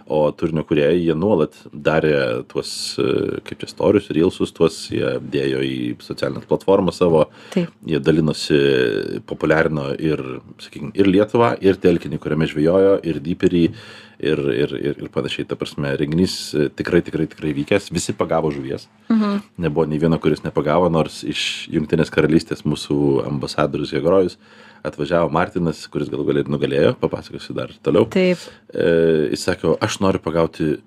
O 0.10 0.24
turinio 0.34 0.64
kuriejai 0.66 1.04
jie 1.04 1.14
nuolat 1.14 1.54
darė 1.70 2.42
tuos, 2.50 2.72
e, 2.98 3.38
kaip 3.46 3.62
čia 3.62 3.70
storius, 3.70 4.10
reelsus, 4.16 4.54
tuos 4.58 4.82
jie 4.90 5.16
dėjo 5.22 5.62
į 5.62 5.78
socialinės 6.02 6.50
platformas 6.50 6.98
savo, 6.98 7.28
Taip. 7.54 7.70
jie 7.86 8.02
dalinosi, 8.02 8.60
populiarino 9.30 9.92
ir, 10.02 10.24
sakykime, 10.66 10.96
ir 10.98 11.14
Lietuvą, 11.14 11.54
ir 11.62 11.78
telkinį, 11.78 12.22
kuriame 12.24 12.50
žvejojo, 12.50 12.96
ir 13.06 13.22
dyperį 13.22 13.66
ir 14.20 14.40
ir 14.40 14.72
ir 14.76 14.96
ir 15.00 15.10
panašiai 15.14 15.48
ta 15.48 15.56
prasme 15.56 15.92
renginys 15.96 16.34
tikrai 16.76 17.02
tikrai 17.02 17.28
tikrai 17.28 17.54
vykęs 17.56 17.88
visi 17.92 18.14
pagavo 18.14 18.52
žuvies 18.52 18.88
mhm. 19.10 19.40
nebuvo 19.58 19.86
nei 19.88 20.00
vieno 20.00 20.19
kuris 20.24 20.44
nepagavo 20.46 20.90
nors 20.92 21.22
iš 21.28 21.68
jungtinės 21.74 22.12
karalystės 22.14 22.66
mūsų 22.68 23.00
ambasadorius 23.30 23.94
hegrojus 23.96 24.38
atvažiavo 24.86 25.32
martinas 25.34 25.82
kuris 25.92 26.12
galų 26.12 26.28
gale 26.30 26.44
ir 26.44 26.52
nugalėjo. 26.52 26.94
Papasakosiu 27.02 27.56
dar 27.58 27.74
toliau. 27.86 28.08
Taip. 28.12 28.42
E, 28.72 28.86
jis 29.34 29.44
sako 29.48 29.76
aš 29.84 30.00
noriu 30.04 30.22
pagauti 30.24 30.78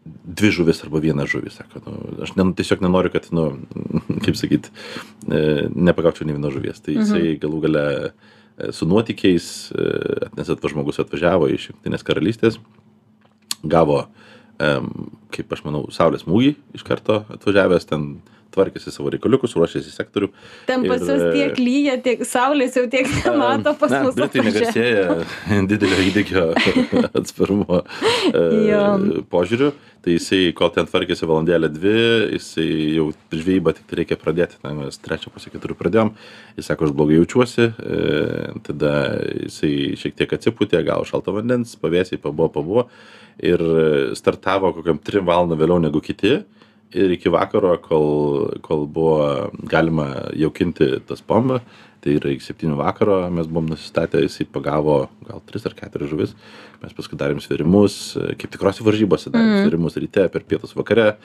dvi 0.00 0.50
žuvis 0.54 0.80
arba 0.84 1.02
vieną 1.02 1.26
žuvį 1.30 1.52
sako. 1.54 1.82
Nu 1.84 2.24
aš 2.26 2.34
ne 2.38 2.48
tiesiog 2.58 2.82
nenoriu 2.84 3.12
kad 3.14 3.28
nu 3.36 3.50
kaip 4.24 4.38
sakyt 4.38 4.70
e, 4.70 5.68
nepagaučiau 5.70 6.26
nei 6.26 6.36
vienos 6.36 6.56
žuvies. 6.56 6.82
Tai 6.82 6.96
jisai 6.96 7.22
mhm. 7.22 7.40
galų 7.44 7.62
gale 7.66 7.86
su 8.76 8.88
nuotykiais, 8.88 9.46
e, 9.72 9.90
nes 10.36 10.50
atva 10.52 10.72
žmogus 10.72 11.00
atvažiavo 11.02 11.48
iš 11.52 11.70
Junktinės 11.70 12.04
karalystės, 12.04 12.58
gavo, 13.62 14.02
kaip 15.32 15.52
aš 15.54 15.62
manau, 15.64 15.86
saulės 15.92 16.26
smūgį 16.26 16.50
iš 16.76 16.84
karto 16.84 17.22
atvažiavęs 17.32 17.86
ten 17.88 18.04
tvarkėsi 18.54 18.92
savo 18.94 19.12
reikaliukus, 19.14 19.54
ruošėsi 19.58 19.92
sektorių. 19.94 20.30
Ten 20.68 20.86
pas 20.88 21.02
jūs 21.04 21.22
tiek 21.34 21.60
lyja, 21.60 21.96
tiek 22.04 22.24
saulės 22.28 22.78
jau 22.78 22.86
tiek 22.90 23.08
nemato 23.20 23.74
pas 23.80 23.94
mus. 24.00 24.16
Britai 24.18 24.44
negarsėja 24.46 25.20
didelio 25.70 26.00
įdėkio 26.08 26.48
atsparumo 27.20 27.82
e, 28.32 29.22
požiūriu. 29.32 29.72
Tai 30.00 30.14
jisai, 30.14 30.54
kol 30.56 30.70
ten 30.72 30.86
tvarkėsi 30.88 31.26
valandėlę 31.28 31.68
dvi, 31.74 31.96
jisai 32.38 32.68
jau 32.96 33.10
žvejybą 33.36 33.74
tik 33.76 33.90
tai 33.90 33.98
reikia 33.98 34.16
pradėti, 34.16 34.56
na, 34.64 34.72
mes 34.78 34.96
trečią 34.96 35.28
pusę 35.34 35.52
keturių 35.52 35.76
pradėjom, 35.76 36.14
jis 36.56 36.70
sako, 36.70 36.88
aš 36.88 36.94
blogai 36.96 37.18
jaučiuosi, 37.18 37.66
e, 37.68 37.98
tada 38.64 38.94
jisai 39.42 39.74
šiek 40.00 40.16
tiek 40.16 40.32
atsipūtė, 40.38 40.80
gal 40.88 41.04
šalto 41.04 41.36
vandens, 41.36 41.76
pavėsiai, 41.82 42.22
pabuvo, 42.22 42.48
pabuvo 42.54 42.86
ir 43.44 43.60
startavo 44.16 44.72
kokiam 44.76 44.98
trim 45.04 45.28
valandom 45.28 45.60
vėliau 45.60 45.80
negu 45.82 46.00
kiti 46.04 46.40
ir 46.94 47.10
iki 47.16 47.30
vakaro, 47.30 47.76
kol, 47.82 48.08
kol 48.66 48.86
buvo 48.86 49.50
galima 49.70 50.08
jaukinti 50.34 51.00
tas 51.06 51.20
pombą, 51.22 51.60
tai 52.00 52.14
yra 52.16 52.30
iki 52.32 52.40
septynių 52.46 52.78
vakaro 52.80 53.26
mes 53.28 53.44
buvom 53.50 53.66
nusistatę 53.74 54.22
jisai 54.24 54.46
pagavo 54.48 55.10
gal 55.28 55.42
tris 55.44 55.66
ar 55.68 55.74
keturias 55.76 56.08
žuvis 56.08 56.30
mes 56.80 56.94
paskui 56.96 57.18
darėm 57.20 57.42
svėrimus 57.44 58.16
kaip 58.40 58.48
tikrose 58.54 58.80
varžybose 58.86 59.28
darėm 59.28 59.50
Mhm. 59.50 59.66
svėrimus 59.66 59.98
ryte 60.00 60.24
per 60.32 60.40
pietus 60.48 60.72
vakare 60.72 61.18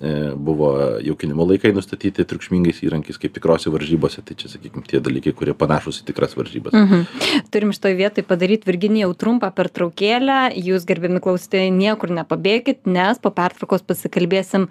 e, 0.00 0.32
buvo 0.32 0.70
jaukinimo 1.04 1.44
laikai 1.44 1.74
nustatyti 1.76 2.24
triukšmingais 2.24 2.80
įrankiais 2.88 3.20
kaip 3.20 3.36
tikrose 3.36 3.68
varžybose 3.68 4.24
tai 4.24 4.32
čia 4.40 4.48
sakykim 4.48 4.80
tie 4.88 4.96
dalykai 5.04 5.34
kurie 5.36 5.52
panašūs 5.52 6.00
į 6.00 6.08
tikras 6.08 6.32
varžybas 6.40 6.72
Mhm. 6.72 7.04
Turim 7.52 7.76
šitoj 7.76 7.92
vietoj 8.00 8.24
padaryti 8.24 8.64
Virginijau 8.64 9.12
trumpą 9.12 9.52
pertraukėlę. 9.52 10.56
Jūs, 10.56 10.88
gerbiami 10.88 11.20
klausytojai, 11.20 11.68
niekur 11.70 12.08
nepabėgit, 12.08 12.86
nes 12.88 13.18
po 13.20 13.28
pertraukos 13.30 13.84
pasikalbėsim, 13.84 14.68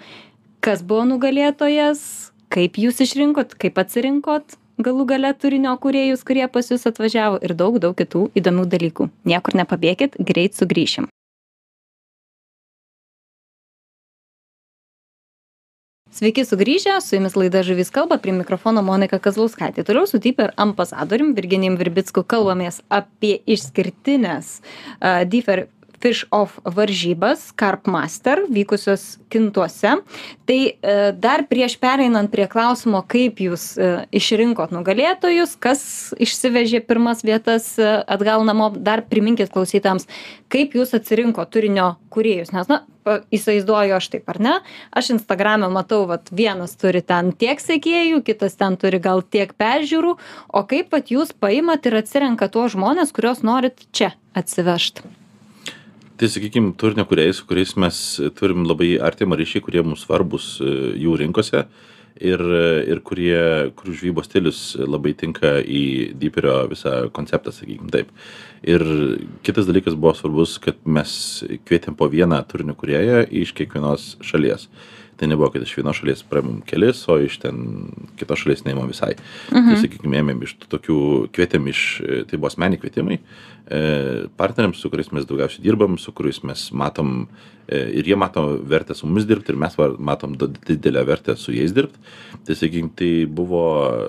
kas 0.63 0.83
buvo 0.87 1.03
nugalėtojas, 1.07 2.31
kaip 2.53 2.77
jūs 2.79 3.01
išrinkot, 3.03 3.57
kaip 3.59 3.79
atsirinkot 3.81 4.55
galų 4.83 5.05
gale 5.09 5.33
turinio 5.37 5.73
kūrėjus, 5.79 6.23
kurie 6.25 6.45
pas 6.51 6.71
jūs 6.71 6.87
atvažiavo 6.89 7.41
ir 7.45 7.53
daug, 7.57 7.79
daug 7.83 7.95
kitų 7.97 8.29
įdomių 8.39 8.69
dalykų. 8.71 9.09
Niekur 9.29 9.59
nepabėgit, 9.59 10.15
greit 10.17 10.57
sugrįšim. 10.57 11.09
Sveiki 16.13 16.43
sugrįžę, 16.45 16.99
su 17.01 17.17
jumis 17.17 17.33
laida 17.33 17.63
Žuvis 17.65 17.89
kalba, 17.89 18.19
prie 18.21 18.35
mikrofono 18.37 18.83
Monika 18.85 19.17
Kazlauskaitė. 19.17 19.81
Toliau 19.81 20.05
su 20.05 20.19
Deeper 20.21 20.53
ambasadorium 20.61 21.31
Virginijim 21.33 21.73
Virbicku 21.79 22.21
kalbamės 22.21 22.83
apie 22.93 23.39
išskirtinės 23.49 24.59
uh, 24.61 25.23
Deeper 25.25 25.65
Fish 26.03 26.27
Off 26.35 26.59
varžybas 26.67 27.53
Carp 27.55 27.87
Master 27.87 28.43
vykusios 28.51 29.17
kintuose. 29.31 29.95
Tai 30.43 30.59
uh, 30.67 31.09
dar 31.15 31.45
prieš 31.47 31.77
pereinant 31.79 32.31
prie 32.31 32.49
klausimo, 32.51 32.99
kaip 33.07 33.39
jūs 33.39 33.69
uh, 33.79 34.03
išrinkot 34.11 34.75
nugalėtojus, 34.75 35.55
kas 35.63 35.83
išsivežė 36.19 36.83
pirmas 36.83 37.23
vietas 37.23 37.73
uh, 37.79 38.01
atgal 38.03 38.43
namo, 38.43 38.73
dar 38.75 39.05
priminkit 39.07 39.53
klausytams, 39.53 40.09
kaip 40.51 40.75
jūs 40.75 40.91
atsirinko 40.99 41.47
turinio 41.47 41.93
kūrėjus. 42.11 42.51
Nes, 42.51 42.67
na, 42.67 42.83
įsivaizduoju 43.33 43.95
aš 43.97 44.09
taip, 44.13 44.27
ar 44.31 44.39
ne? 44.43 44.57
Aš 44.91 45.13
Instagram'e 45.17 45.71
matau, 45.73 46.03
vat, 46.09 46.31
vienas 46.35 46.75
turi 46.79 47.03
ten 47.05 47.31
tiek 47.31 47.63
sekėjų, 47.63 48.21
kitas 48.27 48.59
ten 48.59 48.77
turi 48.79 49.01
gal 49.03 49.23
tiek 49.23 49.55
peržiūrų, 49.59 50.15
o 50.51 50.67
kaip 50.69 50.93
vat, 50.95 51.11
jūs 51.15 51.33
paimat 51.33 51.87
ir 51.89 51.99
atsirenka 52.03 52.51
tuos 52.51 52.75
žmonės, 52.77 53.15
kuriuos 53.15 53.43
norit 53.47 53.87
čia 53.95 54.13
atsivežti. 54.37 55.22
Tai 56.13 56.27
sakykim, 56.29 56.75
turinio 56.77 57.07
kuriais, 57.09 57.39
su 57.39 57.45
kuriais 57.49 57.71
mes 57.81 57.97
turim 58.37 58.67
labai 58.69 58.91
artimą 59.01 59.33
ryšį, 59.39 59.63
kurie 59.65 59.81
mums 59.81 60.03
svarbus 60.05 60.59
e, 60.61 60.69
jų 61.01 61.15
rinkose 61.23 61.63
ir, 62.21 62.43
ir 62.85 63.01
kurie, 63.01 63.39
kurių 63.73 63.95
žvybos 63.97 64.29
stilius 64.29 64.59
labai 64.77 65.15
tinka 65.17 65.55
į 65.65 66.13
dyperio 66.21 66.59
visą 66.69 66.95
konceptą, 67.15 67.53
sakykim 67.55 67.89
taip. 67.93 68.11
Ir 68.61 68.85
kitas 69.45 69.65
dalykas 69.65 69.97
buvo 69.97 70.13
svarbus, 70.17 70.59
kad 70.61 70.77
mes 70.85 71.15
kvietėm 71.65 71.97
po 71.97 72.05
vieną 72.13 72.43
turinio 72.45 72.77
kurieją 72.77 73.23
iš 73.43 73.55
kiekvienos 73.57 74.13
šalies. 74.21 74.69
Tai 75.17 75.29
nebuvo, 75.29 75.49
kad 75.53 75.61
iš 75.61 75.75
vienos 75.77 75.99
šalies 75.99 76.23
praimam 76.25 76.61
kelis, 76.65 77.03
o 77.11 77.19
iš 77.21 77.37
ten 77.43 77.57
kitos 78.19 78.41
šalies 78.43 78.63
neimam 78.65 78.89
visai. 78.89 79.13
Mhm. 79.51 79.69
Tai 79.69 79.79
sakykime, 79.83 80.19
ėmėm 80.23 80.43
iš 80.47 80.55
tokių, 80.65 80.99
kvietėm 81.35 81.69
iš, 81.71 81.81
tai 82.29 82.39
buvo 82.39 82.49
asmeniai 82.49 82.81
kvietimai, 82.81 83.19
e, 83.19 83.81
partneriams, 84.39 84.81
su 84.81 84.91
kuriais 84.93 85.11
mes 85.13 85.27
daugiausiai 85.29 85.63
dirbam, 85.65 85.99
su 86.01 86.13
kuriais 86.15 86.41
mes 86.47 86.65
matom 86.73 87.27
e, 87.67 87.83
ir 87.99 88.09
jie 88.09 88.17
mato 88.19 88.45
vertę 88.73 88.97
su 88.97 89.09
mumis 89.09 89.27
dirbti 89.29 89.53
ir 89.53 89.61
mes 89.61 89.77
matom 89.99 90.37
didelę 90.39 91.05
vertę 91.07 91.37
su 91.37 91.53
jais 91.55 91.75
dirbti. 91.75 92.01
Tai 92.47 92.57
sakykime, 92.57 92.95
tai 92.97 93.13
buvo 93.29 93.63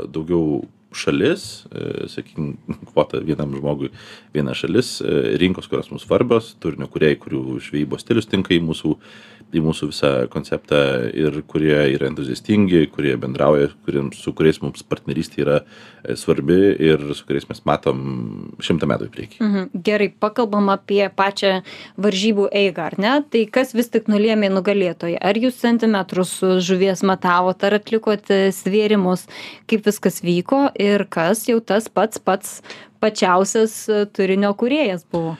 daugiau 0.08 0.64
šalis, 0.98 1.64
e, 1.70 2.08
sakykime, 2.10 2.78
kvota 2.92 3.20
vienam 3.24 3.54
žmogui 3.54 3.90
viena 4.34 4.54
šalis, 4.56 4.98
e, 5.00 5.36
rinkos, 5.40 5.68
kurios 5.70 5.90
mums 5.92 6.06
svarbios, 6.06 6.54
turinio 6.62 6.88
kuriai, 6.90 7.18
kurių 7.20 7.60
žvejybos 7.64 8.04
stilius 8.04 8.30
tinka 8.30 8.54
į 8.54 8.60
mūsų, 8.64 8.94
į 9.54 9.62
mūsų 9.62 9.88
visą 9.90 10.10
konceptą 10.32 10.78
ir 11.14 11.36
kurie 11.46 11.76
yra 11.94 12.08
entuziastingi, 12.10 12.88
kurie 12.94 13.14
bendrauja, 13.20 13.68
kuriems, 13.86 14.18
su 14.18 14.32
kuriais 14.34 14.58
mums 14.62 14.82
partnerystė 14.86 15.44
yra 15.44 15.58
e, 15.62 16.16
svarbi 16.18 16.58
ir 16.82 17.04
su 17.14 17.26
kuriais 17.28 17.46
mes 17.50 17.62
matom 17.68 18.00
šimtą 18.64 18.88
metų 18.90 19.08
į 19.08 19.14
priekį. 19.14 19.40
Mhm. 19.44 19.84
Gerai, 19.86 20.10
pakalbam 20.10 20.72
apie 20.74 21.02
pačią 21.14 21.60
varžybų 22.00 22.48
eigą, 22.50 22.88
ar 22.90 22.98
ne? 22.98 23.14
Tai 23.30 23.44
kas 23.54 23.74
vis 23.76 23.90
tik 23.94 24.10
nulėmė 24.10 24.50
nugalėtoją? 24.54 25.20
Ar 25.22 25.38
jūs 25.38 25.60
centimetrus 25.62 26.36
žuvies 26.64 27.04
matavot, 27.06 27.62
ar 27.66 27.78
atlikot 27.78 28.30
svėrimus, 28.54 29.28
kaip 29.70 29.86
viskas 29.86 30.20
vyko 30.24 30.66
ir 30.84 31.06
kas 31.10 31.46
jau 31.48 31.58
tas 31.64 31.88
pats 31.88 32.20
pats 32.20 32.60
pačiausias 33.02 33.74
e, 33.88 34.04
turinio 34.12 34.52
kūrėjas 34.58 35.04
buvo? 35.12 35.34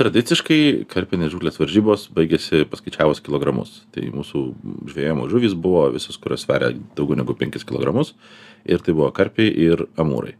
Tradiciškai 0.00 0.86
karpinės 0.88 1.34
žuklės 1.34 1.58
varžybos 1.60 2.06
baigėsi 2.16 2.64
paskaičiavus 2.70 3.20
kilogramus. 3.24 3.82
Tai 3.92 4.06
mūsų 4.14 4.44
žvėjimo 4.88 5.26
žuvys 5.28 5.52
buvo 5.52 5.90
visos, 5.92 6.16
kurios 6.20 6.46
sveria 6.46 6.70
daugiau 6.96 7.18
negu 7.20 7.36
5 7.36 7.66
kg. 7.68 8.06
Ir 8.64 8.84
tai 8.84 8.94
buvo 8.96 9.10
karpiai 9.12 9.52
ir 9.52 9.84
amūrai. 10.00 10.36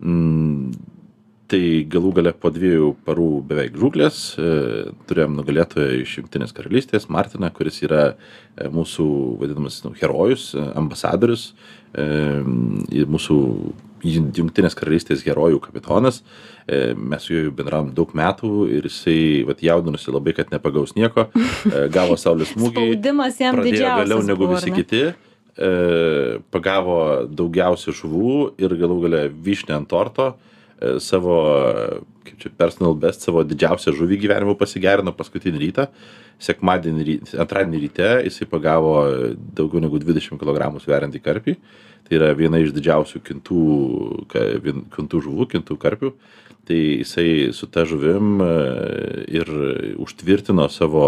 Mm, 0.00 0.74
tai 1.50 1.62
galų 1.90 2.12
gale 2.20 2.32
po 2.36 2.50
dviejų 2.54 2.92
parų 3.06 3.28
beveik 3.48 3.76
žuklės 3.78 4.20
e, 4.38 4.50
turėjom 5.10 5.36
nugalėtoją 5.40 6.00
iš 6.04 6.18
Junktinės 6.20 6.54
karalystės, 6.56 7.08
Martiną, 7.12 7.50
kuris 7.54 7.80
yra 7.86 8.02
e, 8.12 8.68
mūsų 8.70 9.06
vadinamas 9.40 9.80
nu, 9.86 9.92
herojus, 9.98 10.52
e, 10.54 10.64
ambasadorius 10.78 11.52
ir 11.90 13.08
mūsų 13.10 13.36
Jun- 14.06 14.28
Junktinės 14.30 14.76
karalystės 14.78 15.24
herojų 15.26 15.58
kapitonas. 15.64 16.20
Mes 16.70 17.24
su 17.26 17.32
juo 17.34 17.50
bendravom 17.58 17.88
daug 17.96 18.12
metų 18.14 18.68
ir 18.76 18.86
jisai 18.86 19.42
vat, 19.48 19.58
jaudinosi 19.66 20.14
labai, 20.14 20.36
kad 20.36 20.52
nepagaus 20.54 20.94
nieko, 20.94 21.24
gavo 21.90 22.14
saulės 22.14 22.52
smūgį 22.54 22.76
Spaudimas 22.86 23.40
jam 23.42 23.58
pradėjo 23.58 23.96
vėliau 24.04 24.22
negu 24.22 24.44
buvo, 24.44 24.54
visi 24.54 24.70
kiti, 24.70 25.02
pagavo 26.54 27.00
daugiausiai 27.26 27.96
žuvų 27.98 28.36
ir 28.62 28.76
galų 28.84 29.00
gale 29.08 29.24
vyšnę 29.34 29.80
ant 29.80 29.90
torto 29.90 30.30
savo, 31.02 31.36
kaip 32.24 32.40
čia 32.40 32.50
personal 32.56 32.96
best, 32.96 33.26
savo 33.26 33.44
didžiausią 33.44 33.92
žuvį 33.96 34.20
gyvenimo 34.24 34.56
pasigerino 34.58 35.12
paskutinį 35.16 35.62
rytą. 35.66 35.86
Sekmadienį, 36.40 37.04
ry- 37.04 37.20
antradienį 37.42 37.80
ryte 37.82 38.10
jisai 38.24 38.48
pagavo 38.48 38.94
daugiau 39.56 39.82
negu 39.84 40.00
20 40.00 40.40
kg 40.40 40.70
sveriantį 40.80 41.20
karpį. 41.20 41.56
Tai 42.08 42.16
yra 42.16 42.30
viena 42.34 42.58
iš 42.58 42.72
didžiausių 42.74 43.20
kintų, 43.22 43.64
kintų 44.96 45.20
žuvų, 45.26 45.46
kintų 45.52 45.76
karpių. 45.78 46.14
Tai 46.66 46.78
jisai 46.78 47.50
su 47.56 47.68
ta 47.72 47.84
žuvim 47.88 48.40
e, 48.44 48.48
ir 49.40 49.48
užtvirtino 50.00 50.68
savo 50.70 51.04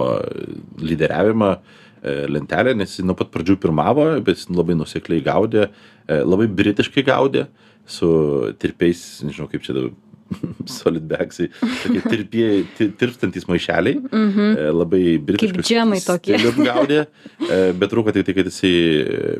lyderiavimą 0.81 1.51
e, 1.57 2.15
lentelę, 2.31 2.77
nes 2.79 2.97
jis 2.97 3.07
nuo 3.07 3.17
pat 3.19 3.33
pradžių 3.35 3.59
pirmavo, 3.63 4.07
bet 4.25 4.41
jis 4.41 4.49
labai 4.53 4.77
nusekliai 4.79 5.25
gaudė, 5.25 5.69
e, 6.07 6.21
labai 6.23 6.49
britiškai 6.51 7.05
gaudė 7.07 7.47
su 7.87 8.53
tirpiais, 8.59 9.23
nežinau 9.27 9.49
kaip 9.51 9.62
čia 9.66 9.75
dabar, 9.77 9.92
solid 10.64 11.05
bagsai, 11.11 11.51
tokie 11.83 12.01
tirpieji, 12.09 12.61
ti- 12.79 12.87
tirpstantis 12.97 13.45
maišeliai, 13.51 13.99
Mhm. 14.01 14.47
e, 14.57 14.71
labai 14.73 15.18
britiškai. 15.21 15.61
džemai 15.68 15.99
tokie. 16.01 16.38
gaudė, 16.57 17.03
e, 17.51 17.59
bet 17.77 17.90
trūko 17.92 18.14
tik 18.16 18.25
tai, 18.25 18.35
kad 18.38 18.49
jisai 18.49 18.73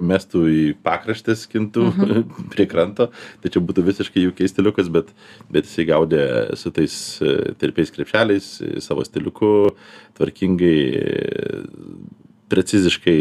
mestų 0.05 0.43
į 0.53 0.75
pakraštės 0.85 1.47
kintų 1.49 1.87
Mhm. 1.95 2.23
prie 2.53 2.67
kranto, 2.69 3.09
tai 3.41 3.49
čia 3.49 3.61
būtų 3.65 3.87
visiškai 3.89 4.27
jų 4.27 4.35
keistiliukas, 4.37 4.93
bet, 4.93 5.09
bet 5.51 5.65
jisai 5.65 5.87
gaudė 5.89 6.27
su 6.61 6.71
tais 6.71 6.95
e, 7.25 7.55
tirpiais 7.57 7.89
krepšeliais, 7.91 8.53
savo 8.85 9.01
stiliuku, 9.09 9.73
tvarkingai, 10.19 10.77
preciziškai 12.53 13.17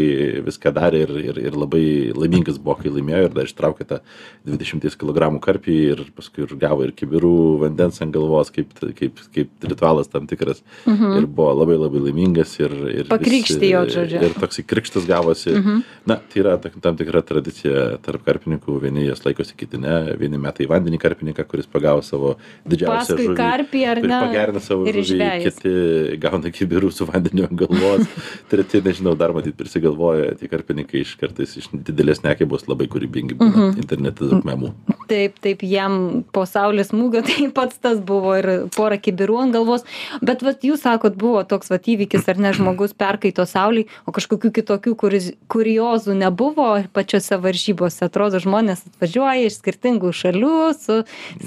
viską 0.46 0.72
darė 0.76 1.02
ir, 1.06 1.12
ir, 1.32 1.40
ir 1.48 1.56
labai 1.58 1.84
laimingas 2.16 2.58
buvo, 2.62 2.76
kai 2.82 2.92
laimėjo 2.92 3.28
ir 3.28 3.34
dar 3.36 3.48
ištraukė 3.48 3.86
tą 3.88 4.00
20 4.48 4.96
kg 5.00 5.30
karpį 5.42 5.76
ir 5.94 6.02
paskui 6.16 6.44
ir 6.46 6.54
gavo 6.60 6.84
ir 6.86 6.92
kibirų 6.96 7.32
vandens 7.64 8.00
ant 8.04 8.12
galvos, 8.14 8.52
kaip, 8.54 8.72
kaip, 8.98 9.20
kaip 9.34 9.66
ritualas 9.68 10.10
tam 10.12 10.26
tikras. 10.30 10.62
Mhm. 10.86 11.16
Ir 11.22 11.26
buvo 11.26 11.52
labai 11.62 11.78
labai 11.80 12.02
laimingas 12.08 12.54
ir... 12.60 12.74
ir 13.02 13.10
Pakrikštijo, 13.12 13.84
žodžiu. 13.92 14.22
Ir 14.28 14.36
toks 14.38 14.60
krikštas 14.68 15.06
gavosi. 15.08 15.54
Mhm. 15.58 15.82
Na, 16.10 16.18
tai 16.32 16.42
yra 16.44 16.56
ta- 16.60 16.72
tam 16.82 16.96
tikra 16.98 17.22
tradicija 17.26 17.98
tarp 18.04 18.24
karpininkų, 18.26 18.76
vieni 18.82 19.06
jas 19.08 19.22
laikosi, 19.26 19.56
kiti 19.58 19.80
ne. 19.80 20.14
Vieni 20.20 20.38
metai 20.40 20.66
vandenį 20.70 20.98
karpininką, 21.02 21.44
kuris 21.48 21.68
pagavo 21.70 22.02
savo 22.06 22.34
didžiausią 22.68 23.14
Paskui 23.16 23.28
žuvį. 23.30 23.36
karpį 23.38 23.82
ar 23.92 24.00
ne? 24.02 24.18
pagerina 24.26 24.62
savo 24.62 24.86
ir 24.90 24.98
žuvį, 25.00 25.08
žvejus. 25.12 25.58
kiti 25.60 26.18
gauna 26.22 26.52
kibirų 26.54 26.90
su 26.94 27.06
vandeniu 27.08 27.46
ant 27.48 27.56
galvos, 27.62 28.06
treti, 28.50 28.82
nežinau, 28.84 29.14
dar 29.22 29.32
matyt 29.36 29.54
prisigalvoja 29.58 30.34
tie 30.40 30.50
karpininkai 30.50 31.04
iš 31.06 31.14
kartais 31.22 31.54
iš 31.62 31.70
didelės 31.72 32.20
nekėbos 32.26 32.66
labai 32.70 32.88
kūrybingi 32.92 33.38
būna 33.38 33.52
Mhm. 33.52 33.78
internete 33.84 34.28
daug 34.32 34.42
memų. 34.48 34.72
Taip, 35.12 35.38
taip, 35.44 35.62
jam 35.66 36.24
po 36.32 36.42
saulės 36.48 36.90
smūgio 36.92 37.22
tai 37.28 37.46
pats 37.54 37.78
tas 37.82 38.00
buvo 38.00 38.34
ir 38.38 38.48
porą 38.76 38.96
kibirų 39.02 39.38
ant 39.44 39.52
galvos. 39.56 39.84
Bet 40.24 40.42
vat, 40.42 40.62
jūs 40.66 40.82
sakot, 40.86 41.16
buvo 41.20 41.42
toks 41.48 41.70
vat, 41.72 41.84
įvykis, 41.92 42.26
ar 42.32 42.38
ne 42.42 42.52
žmogus 42.56 42.94
perkaito 42.96 43.44
sauliai, 43.48 43.86
o 44.08 44.12
kažkokių 44.16 44.50
kitokių 44.58 44.94
kuriz- 44.98 45.32
kuriozų 45.52 46.16
nebuvo 46.18 46.68
pačiose 46.96 47.36
varžybose. 47.42 48.02
Atrodo, 48.08 48.40
žmonės 48.42 48.86
atvažiuoja 48.90 49.46
iš 49.50 49.60
skirtingų 49.60 50.10
šalių 50.16 50.54
su 50.78 50.96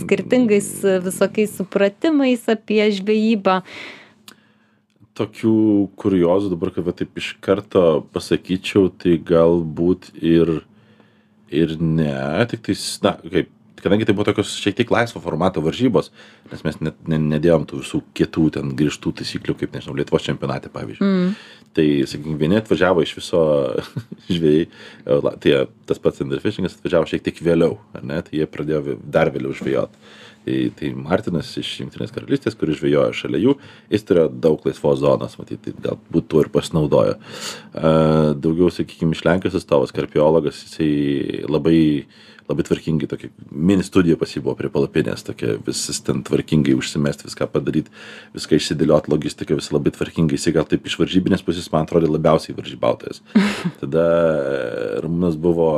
skirtingais 0.03 0.69
visokiais 1.03 1.57
supratimais 1.57 2.45
apie 2.51 2.83
žvejybą. 2.99 3.61
Tokių 5.15 5.58
kuriozų 5.95 6.51
dabar, 6.51 6.73
kad 6.75 6.84
va 6.88 6.93
taip 6.95 7.15
iš 7.19 7.36
karto 7.43 8.04
pasakyčiau, 8.12 8.89
tai 8.91 9.15
galbūt 9.23 10.10
ir, 10.19 10.58
ir 11.56 11.75
ne, 11.80 12.17
tik 12.51 12.65
tais, 12.67 12.84
na, 13.06 13.13
kaip, 13.23 13.51
kadangi 13.86 14.08
tai 14.08 14.15
buvo 14.17 14.25
tokios 14.28 14.56
šiek 14.60 14.75
tiek 14.80 14.91
laisvo 14.91 15.21
formato 15.23 15.62
varžybos, 15.63 16.10
nes 16.51 16.65
mes 16.65 16.80
net 16.84 16.97
ne, 17.08 17.19
nedėjom 17.36 17.67
tų 17.69 17.80
visų 17.84 18.01
kietų 18.17 18.47
ten 18.58 18.73
grįžtų 18.80 19.13
taisyklių, 19.21 19.56
kaip, 19.62 19.71
nežinau, 19.78 19.95
Lietuvos 19.99 20.25
čempionate, 20.25 20.71
pavyzdžiui. 20.73 21.08
Mm. 21.08 21.32
Tai, 21.75 21.88
sakykime, 22.12 22.38
vieni 22.39 22.60
atvažiavo 22.60 23.04
iš 23.04 23.15
viso 23.19 23.41
žvėjai, 24.36 24.67
tai 25.43 25.58
tas 25.88 26.01
pats 26.01 26.23
Enderfishingas 26.25 26.78
atvažiavo 26.80 27.08
šiek 27.12 27.23
tiek 27.25 27.41
vėliau, 27.45 27.80
ar 27.95 28.04
ne, 28.08 28.21
tai 28.25 28.41
jie 28.41 28.49
pradėjo 28.49 28.99
dar 29.15 29.32
vėliau 29.36 29.56
žvėjot. 29.56 29.95
Tai, 30.45 30.58
tai 30.77 30.91
Martinas 30.93 31.49
iš 31.58 31.71
Junktinės 31.81 32.13
karalystės, 32.13 32.58
kuris 32.60 32.77
žvėjojo 32.77 33.15
šalia 33.17 33.41
jų, 33.41 33.55
jis 33.93 34.05
turėjo 34.05 34.27
daug 34.45 34.67
laisvos 34.67 35.01
zonos, 35.01 35.39
matyt, 35.39 35.63
tai 35.65 35.73
galbūt 35.88 36.29
tuo 36.29 36.43
ir 36.45 36.51
pasinaudojo. 36.53 37.17
Uh, 37.73 38.31
daugiau, 38.38 38.69
sakykime, 38.73 39.17
iš 39.17 39.25
Lenkijos 39.25 39.58
atstovas, 39.58 39.95
karpiologas, 39.95 40.62
jisai 40.67 41.43
labai 41.49 41.79
labai 42.49 42.63
tvarkingai 42.63 43.08
tokia 43.10 43.31
mini 43.49 43.84
studija 43.86 44.17
pas 44.21 44.29
jį 44.29 44.43
buvo 44.45 44.55
prie 44.60 44.69
palapinės, 44.69 45.23
tokia 45.25 45.55
visas 45.65 46.01
ten 46.05 46.21
tvarkingai 46.25 46.75
užsimest, 46.77 47.25
viską 47.25 47.47
padaryti, 47.49 47.93
viską 48.36 48.60
išsidėlioti, 48.60 49.12
logistiką 49.13 49.58
visą 49.58 49.77
labai 49.77 49.93
tvarkingai. 49.95 50.38
Jis 50.38 50.53
gal 50.53 50.67
taip 50.69 50.86
iš 50.86 50.99
varžybinės 51.01 51.45
pusės, 51.45 51.71
man 51.73 51.88
atrodo, 51.88 52.12
labiausiai 52.13 52.58
varžybautojas. 52.58 53.23
Tada 53.81 54.05
e, 54.05 54.60
Ramūnas 55.05 55.39
buvo, 55.41 55.71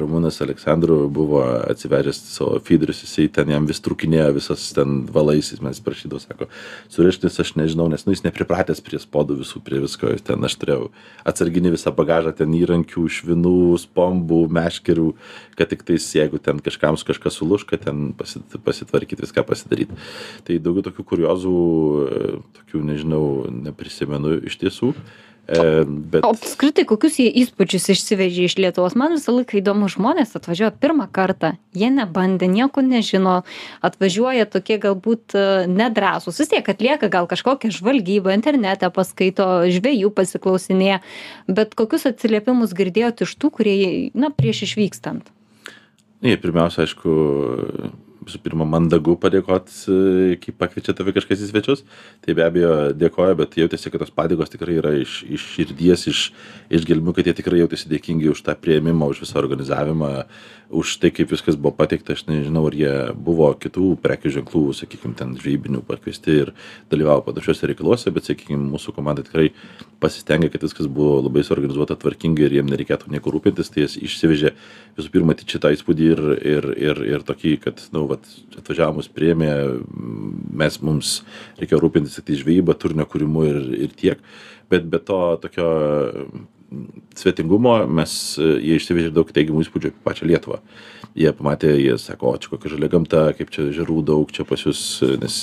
Ramūnas 0.00 0.40
Aleksandru 0.42 1.06
buvo 1.12 1.40
atsivežęs 1.70 2.18
savo 2.32 2.58
feederius, 2.64 3.02
jisai 3.04 3.28
ten 3.32 3.50
jam 3.52 3.66
vis 3.68 3.80
trukinėjo 3.84 4.32
visas 4.36 4.64
ten 4.74 5.04
valais, 5.12 5.52
jis 5.52 5.62
man 5.62 5.76
prašydavo, 5.86 6.20
sako, 6.22 6.48
surištis 6.92 7.38
aš 7.42 7.52
nežinau, 7.60 7.86
nes 7.92 8.06
nu, 8.06 8.14
jis 8.14 8.24
nepripratęs 8.26 8.82
prie 8.84 8.98
spodų 9.02 9.38
visų, 9.42 9.62
prie 9.66 9.80
visko, 9.84 10.10
ten 10.26 10.42
aš 10.46 10.56
turėjau 10.62 10.88
atsarginį 11.28 11.74
visą 11.76 11.92
bagažą, 11.96 12.34
ten 12.40 12.54
įrankių, 12.58 13.06
švinų, 13.18 13.58
spombų, 13.84 14.40
meškerių, 14.58 15.10
kad 15.58 15.70
tik 15.72 15.86
tais, 15.86 16.08
jeigu 16.18 16.42
ten 16.42 16.62
kažkam 16.64 16.98
kažkas 17.06 17.38
sulūš, 17.38 17.66
kad 17.68 17.84
ten 17.86 18.10
pasit, 18.16 18.58
pasitvarkyti, 18.64 19.22
viską 19.26 19.44
pasidaryti. 19.46 19.96
Tai 20.46 20.58
daugiau 20.64 20.88
tokių 20.88 21.04
kuriozų, 21.12 21.56
tokių, 22.60 22.82
nežinau, 22.90 23.24
neprisimenu 23.68 24.38
iš 24.48 24.58
tiesų. 24.62 24.94
Bet... 25.46 26.24
O 26.26 26.32
apskritai, 26.34 26.82
kokius 26.90 27.20
jie 27.22 27.28
įspūdžius 27.42 27.92
išsivežė 27.94 28.48
iš 28.48 28.56
Lietuvos? 28.58 28.96
Man 28.98 29.14
visą 29.14 29.30
laiką 29.36 29.60
įdomu, 29.60 29.86
žmonės 29.92 30.34
atvažiuoja 30.34 30.72
pirmą 30.74 31.06
kartą, 31.14 31.52
jie 31.76 31.90
nebandė, 31.94 32.48
nieko 32.50 32.82
nežino, 32.82 33.36
atvažiuoja 33.86 34.48
tokie 34.50 34.80
galbūt 34.82 35.36
e, 35.38 35.44
nedrąsūs, 35.70 36.40
vis 36.42 36.50
tiek 36.50 36.66
atlieka 36.66 37.10
gal 37.12 37.30
kažkokią 37.30 37.70
žvalgybą, 37.78 38.34
internete 38.34 38.90
paskaito, 38.90 39.46
žvėjų 39.70 40.10
pasiklausinėje, 40.18 40.98
bet 41.46 41.78
kokius 41.78 42.08
atsiliepimus 42.10 42.74
girdėjote 42.74 43.28
iš 43.28 43.36
tų, 43.38 43.52
kurie, 43.60 43.76
na, 44.18 44.34
prieš 44.34 44.64
išvykstant? 44.66 45.30
Ne, 46.26 46.34
pirmiausia, 46.42 46.88
aišku, 46.88 47.14
visų 48.26 48.40
pirma, 48.42 48.66
mandagu 48.68 49.14
padėkot, 49.22 49.70
e, 49.86 50.36
kai 50.42 50.54
pakviečia 50.58 50.94
tave 50.96 51.14
kažkas 51.16 51.44
į 51.44 51.50
svečius. 51.50 51.84
Tai 52.24 52.34
be 52.36 52.44
abejo 52.46 52.74
dėkoja, 52.98 53.36
bet 53.38 53.56
jautėsi, 53.60 53.92
kad 53.92 54.02
tos 54.02 54.12
padėkos 54.14 54.52
tikrai 54.52 54.78
yra 54.80 54.92
iš, 54.98 55.20
iš 55.30 55.46
širdies, 55.54 56.06
iš, 56.10 56.22
iš 56.70 56.86
gelmių, 56.88 57.14
kad 57.16 57.30
jie 57.30 57.36
tikrai 57.38 57.62
jautėsi 57.62 57.90
dėkingi 57.92 58.32
už 58.32 58.42
tą 58.46 58.56
prieimimą, 58.58 59.12
už 59.14 59.22
visą 59.24 59.38
organizavimą, 59.42 60.12
už 60.76 60.96
tai, 61.00 61.10
kaip 61.14 61.30
viskas 61.32 61.56
buvo 61.56 61.72
pateikta. 61.76 62.14
Aš 62.16 62.26
nežinau, 62.28 62.66
ar 62.68 62.76
jie 62.76 62.92
buvo 63.16 63.48
kitų 63.56 63.94
prekių 64.02 64.32
ženklų, 64.34 64.62
sakykime, 64.76 65.16
ten 65.18 65.34
žvejybinių 65.40 65.82
pakviesti 65.88 66.34
ir 66.42 66.52
dalyvavo 66.92 67.24
panašiuose 67.28 67.70
reikaluose, 67.70 68.12
bet, 68.14 68.28
sakykime, 68.28 68.60
mūsų 68.74 68.94
komanda 68.96 69.24
tikrai 69.26 69.48
pasistengė, 70.02 70.50
kad 70.52 70.66
viskas 70.66 70.90
buvo 70.92 71.22
labai 71.24 71.44
suorganizuota 71.46 71.96
tvarkingai 72.00 72.48
ir 72.48 72.58
jiem 72.58 72.68
nereikėtų 72.72 73.12
nieko 73.14 73.32
rūpintis, 73.32 73.72
tai 73.72 73.86
jis 73.86 73.96
išsivežė 74.08 74.52
visų 74.98 75.12
pirma 75.14 75.36
tik 75.38 75.54
šitą 75.56 75.72
įspūdį 75.76 76.10
ir, 76.12 76.24
ir, 76.36 76.68
ir, 76.88 77.04
ir 77.14 77.24
tokį, 77.26 77.54
kad, 77.64 77.80
nu, 77.96 78.04
vat, 78.10 78.26
atvažiavo 78.58 79.00
mus 79.00 79.08
priemė, 79.12 79.52
mes 80.56 80.80
mums 80.84 81.20
reikėjo 81.60 81.80
rūpintis 81.84 82.18
tik 82.18 82.28
tai 82.28 82.42
žvejybą, 82.42 82.76
turinio 82.76 83.08
kūrimu 83.08 83.46
ir, 83.48 83.62
ir 83.86 83.96
tiek, 83.96 84.20
bet 84.72 84.84
be 84.90 85.00
to 85.00 85.22
tokio 85.40 85.70
svetingumo 87.16 87.78
mes, 87.88 88.36
jie 88.38 88.76
išsivežė 88.80 89.12
daug 89.14 89.30
teigiamų 89.32 89.64
įspūdžių 89.66 89.92
apie 89.92 90.02
pačią 90.06 90.28
Lietuvą. 90.30 90.60
Jie 91.16 91.30
pamatė, 91.32 91.70
jie 91.80 91.94
sako, 91.96 92.34
o 92.34 92.40
čia 92.42 92.50
kokia 92.52 92.74
žalia 92.74 92.90
gamta, 92.92 93.20
kaip 93.38 93.48
čia 93.54 93.70
žirų 93.72 94.02
daug, 94.04 94.28
čia 94.36 94.44
pas 94.44 94.60
jūs, 94.60 94.80
nes 95.22 95.36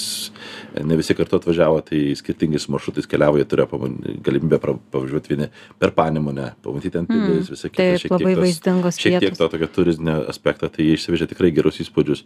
ne 0.77 0.97
visi 0.99 1.15
kartu 1.17 1.39
atvažiavo, 1.39 1.79
tai 1.87 2.01
skirtingais 2.19 2.67
maršrutais 2.69 3.07
keliavo, 3.09 3.39
jie 3.41 3.47
turėjo 3.49 3.65
paman- 3.71 3.95
galimybę 4.21 4.59
pavažiuoti 4.93 5.31
vieni 5.33 5.47
per 5.81 5.89
Panemunę, 5.97 6.51
pamatyti 6.61 6.99
ant 7.01 7.09
pilis, 7.09 7.49
visą 7.49 7.71
kitą. 7.71 7.77
Taip, 7.81 8.03
šiek 8.03 8.13
labai 8.13 8.35
tos- 8.35 8.43
vaizdingos 8.43 8.99
Šiek 9.01 9.19
tiek 9.25 9.37
to 9.39 9.47
tokio 9.49 9.67
turinio 9.73 10.19
aspektą, 10.29 10.69
tai 10.69 10.85
jie 10.85 10.93
išsivežė 10.99 11.29
tikrai 11.33 11.49
gerus 11.55 11.81
įspūdžius 11.81 12.21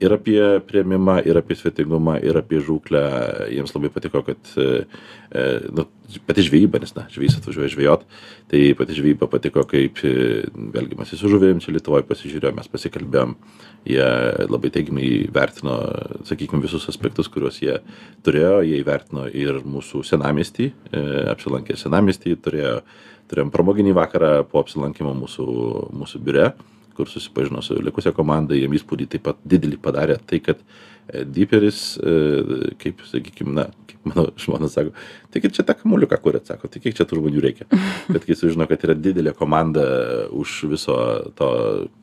ir 0.00 0.12
apie 0.14 0.38
prieimimą, 0.70 1.26
ir 1.26 1.36
apie 1.42 1.58
svetingumą, 1.58 2.20
ir 2.22 2.38
apie 2.38 2.60
žūklę. 2.62 3.02
Jiems 3.50 3.74
labai 3.74 3.90
patiko, 3.90 4.22
kad 4.22 4.38
e, 4.56 4.62
e, 4.62 4.86
nu, 5.72 5.86
pati 6.26 6.44
žvejyba, 6.44 6.80
nes, 6.82 6.92
na, 6.96 7.06
žvejys 7.12 7.38
atvažiuoja 7.38 7.72
žvejot, 7.72 8.04
tai 8.52 8.60
pati 8.76 8.96
žvejyba 8.96 9.28
patiko, 9.32 9.64
kaip, 9.68 10.02
e, 10.04 10.42
vėlgi 10.74 10.98
mes 10.98 11.14
su 11.16 11.30
žuvėjim 11.32 11.62
čia 11.64 11.72
Lietuvoje 11.72 12.04
pasižiūrėjome, 12.08 12.58
mes 12.58 12.72
pasikalbėjom, 12.72 13.36
jie 13.88 14.08
labai 14.50 14.72
teigiamai 14.74 15.08
vertino, 15.32 15.78
sakykime, 16.28 16.62
visus 16.64 16.84
aspektus, 16.92 17.30
kuriuos 17.32 17.62
jie 17.62 17.78
turėjo, 18.26 18.60
jie 18.68 18.82
įvertino 18.82 19.24
ir 19.30 19.62
mūsų 19.64 20.04
senamestį, 20.10 20.68
e, 20.92 21.06
apsilankė 21.32 21.78
senamestį, 21.80 22.36
turėjo, 22.44 22.76
turėjom 23.32 23.54
pramoginį 23.54 23.96
vakarą 23.96 24.34
po 24.50 24.60
apsilankimo 24.60 25.16
mūsų, 25.16 25.48
mūsų 25.96 26.22
biure 26.22 26.52
kur 26.92 27.08
susipažino 27.08 27.62
su 27.64 27.78
likusia 27.80 28.12
komanda, 28.12 28.52
jiem 28.56 28.74
įspūdį 28.76 29.06
taip 29.14 29.22
pat 29.24 29.38
didelį 29.48 29.78
padarė 29.80 30.18
tai, 30.28 30.42
kad 30.44 30.60
e, 30.60 30.91
Deeperis, 31.10 31.96
e, 31.98 32.74
kaip, 32.80 33.02
sakykime, 33.08 33.54
na, 33.56 33.64
kaip 33.90 34.06
mano 34.08 34.28
žmona 34.44 34.68
sako, 34.70 34.94
tai 35.32 35.42
kaip 35.42 35.56
čia 35.56 35.64
tą 35.66 35.76
kamuliuką 35.80 36.18
kuriat, 36.22 36.46
sako, 36.48 36.70
tai 36.70 36.82
kiek 36.84 36.96
čia 36.98 37.06
tų 37.08 37.18
žmonių 37.20 37.42
reikia. 37.42 37.66
Bet 38.12 38.28
kai 38.28 38.38
sužino, 38.38 38.68
kad 38.70 38.84
yra 38.86 38.96
didelė 38.98 39.34
komanda 39.38 39.84
už 40.30 40.62
viso 40.72 40.96
to 41.38 41.50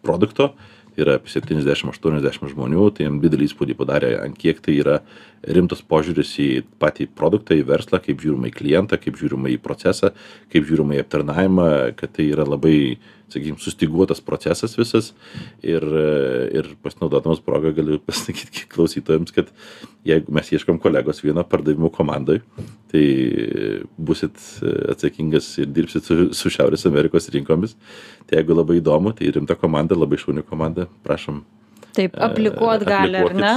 produkto, 0.05 0.51
yra 0.99 1.15
apie 1.19 1.31
70-80 1.31 2.53
žmonių, 2.53 2.89
tai 2.95 3.07
jam 3.07 3.19
didelį 3.23 3.47
įspūdį 3.47 3.77
padarė, 3.79 4.13
ant 4.19 4.37
kiek 4.39 4.59
tai 4.63 4.75
yra 4.81 4.99
rimtas 5.47 5.81
požiūris 5.85 6.33
į 6.41 6.49
patį 6.81 7.09
produktą, 7.15 7.55
į 7.55 7.65
verslą, 7.67 8.01
kaip 8.03 8.19
žiūrima 8.23 8.49
į 8.49 8.55
klientą, 8.55 8.99
kaip 9.01 9.19
žiūrima 9.19 9.51
į 9.53 9.59
procesą, 9.63 10.11
kaip 10.51 10.67
žiūrima 10.67 10.97
į 10.97 11.03
aptarnavimą, 11.03 11.69
kad 11.99 12.13
tai 12.15 12.27
yra 12.33 12.45
labai, 12.47 12.99
sakykime, 13.29 13.59
sustiguotas 13.61 14.21
procesas 14.25 14.75
visas. 14.77 15.11
Ir, 15.63 15.85
ir 16.55 16.71
pasinaudodamas 16.83 17.43
progą 17.45 17.71
galiu 17.77 17.99
pasakyti 18.09 18.67
klausytojams, 18.71 19.33
kad 19.35 19.53
jeigu 20.07 20.33
mes 20.35 20.51
ieškam 20.55 20.81
kolegos 20.81 21.23
vieno 21.23 21.45
pardavimų 21.47 21.91
komandai, 21.95 22.39
tai 22.91 23.05
busit 23.97 24.35
atsakingas 24.91 25.53
ir 25.61 25.71
dirbsit 25.71 26.09
su, 26.09 26.31
su 26.35 26.51
Šiaurės 26.51 26.87
Amerikos 26.89 27.29
rinkomis. 27.33 27.77
Tai 28.27 28.41
jeigu 28.41 28.57
labai 28.57 28.81
įdomu, 28.81 29.15
tai 29.15 29.31
rimta 29.33 29.55
komanda, 29.59 29.97
labai 29.97 30.19
šauni 30.21 30.43
komanda, 30.45 30.89
prašom 31.05 31.43
Taip, 31.99 32.15
aplikuot 32.15 32.87
gali, 32.87 33.19
ar 33.19 33.35
ne? 33.35 33.53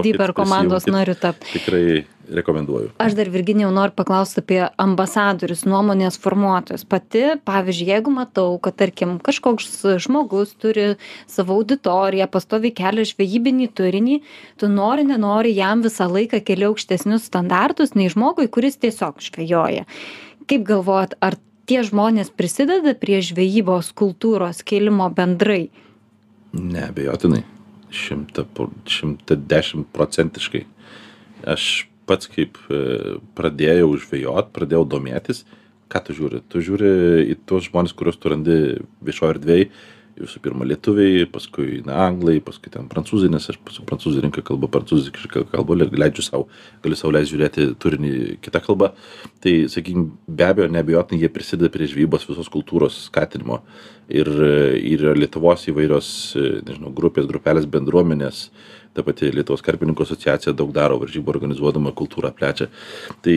Deeper 0.00 0.32
komandos 0.36 0.88
nariu 0.88 1.16
tapti. 1.20 1.58
Tikrai 1.58 2.04
rekomenduoju. 2.32 2.94
Aš 2.98 3.12
dar 3.18 3.28
Virginijau 3.28 3.70
noriu 3.74 3.92
paklausti 3.96 4.40
apie 4.40 4.60
ambasadorius, 4.80 5.64
nuomonės 5.68 6.16
formuotojus. 6.22 6.86
Pati, 6.88 7.24
pavyzdžiui, 7.44 7.90
jeigu 7.92 8.12
matau, 8.14 8.56
kad, 8.64 8.78
tarkim, 8.80 9.16
kažkoks 9.24 9.68
žmogus 10.04 10.54
turi 10.60 10.94
savo 11.30 11.58
auditoriją, 11.58 12.28
pastovi 12.32 12.72
kelia 12.74 13.04
žvejybinį 13.08 13.70
turinį, 13.76 14.20
tu 14.60 14.70
nori, 14.72 15.06
nenori 15.08 15.54
jam 15.56 15.84
visą 15.84 16.08
laiką 16.10 16.40
keli 16.46 16.68
aukštesnius 16.70 17.28
standartus 17.28 17.94
nei 17.98 18.08
žmogui, 18.12 18.48
kuris 18.48 18.80
tiesiog 18.80 19.20
žvejoja. 19.24 19.84
Kaip 20.48 20.68
galvojat, 20.68 21.18
ar 21.24 21.36
tie 21.68 21.84
žmonės 21.84 22.32
prisideda 22.32 22.96
prie 22.96 23.20
žvejybos 23.24 23.92
kultūros 23.96 24.64
kelimo 24.64 25.08
bendrai? 25.12 25.68
Neabejotinai. 26.54 27.44
Šimta, 27.94 28.44
pro- 28.56 28.72
šimta 28.90 29.36
dešimt 29.38 29.90
procentiškai. 29.94 30.64
Aš 31.54 31.86
pats 32.08 32.28
kaip 32.32 32.58
e, 32.68 33.18
pradėjau 33.38 33.92
žvejot, 34.02 34.50
pradėjau 34.56 34.84
domėtis, 34.96 35.44
ką 35.92 36.02
tu 36.04 36.16
žiūri 36.16 36.42
tu 36.50 36.62
žiūri 36.64 36.90
į 37.32 37.38
tuos 37.48 37.68
žmones 37.68 37.94
kuriuos 37.96 38.18
tu 38.20 38.32
randi 38.32 38.56
viešoj 39.04 39.36
erdvėj 39.36 39.68
visų 40.18 40.40
pirma 40.44 40.66
lietuviai 40.68 41.24
paskui 41.30 41.80
anglai 41.90 42.38
paskui 42.44 42.70
ten 42.72 42.86
prancūzai 42.90 43.30
nes 43.32 43.48
aš 43.50 43.58
su 43.74 43.84
prancūzų 43.88 44.22
rinka 44.24 44.44
kalbu 44.46 44.70
prancūziškai 44.74 45.46
kalbu 45.52 45.78
leidžiu 45.82 46.24
sau 46.26 46.46
galiu 46.84 46.98
sau 46.98 47.10
leist 47.14 47.32
žiūrėti 47.32 47.72
turinį 47.82 48.12
kita 48.44 48.62
kalba 48.64 48.92
tai 49.44 49.64
sakykim 49.72 50.12
be 50.28 50.46
abejo 50.46 50.70
neabejotinai 50.72 51.24
jie 51.24 51.32
prisideda 51.32 51.72
prie 51.72 51.88
žvejybos 51.90 52.28
visos 52.28 52.50
kultūros 52.52 53.04
skatinimo. 53.08 53.62
Ir 54.12 54.28
ir 54.84 55.04
lietuvos 55.16 55.64
įvairios 55.70 56.08
nežinau 56.36 56.92
grupės 56.96 57.28
grupelės 57.30 57.68
bendruomenės 57.70 58.50
ta 58.94 59.02
pati 59.02 59.30
lietuvos 59.34 59.64
karpininkų 59.64 60.04
asociacija 60.04 60.54
daug 60.54 60.70
daro 60.74 61.00
varžybų 61.00 61.32
organizuodama 61.32 61.94
kultūrą 61.96 62.30
plečia. 62.36 62.68
Tai 63.24 63.36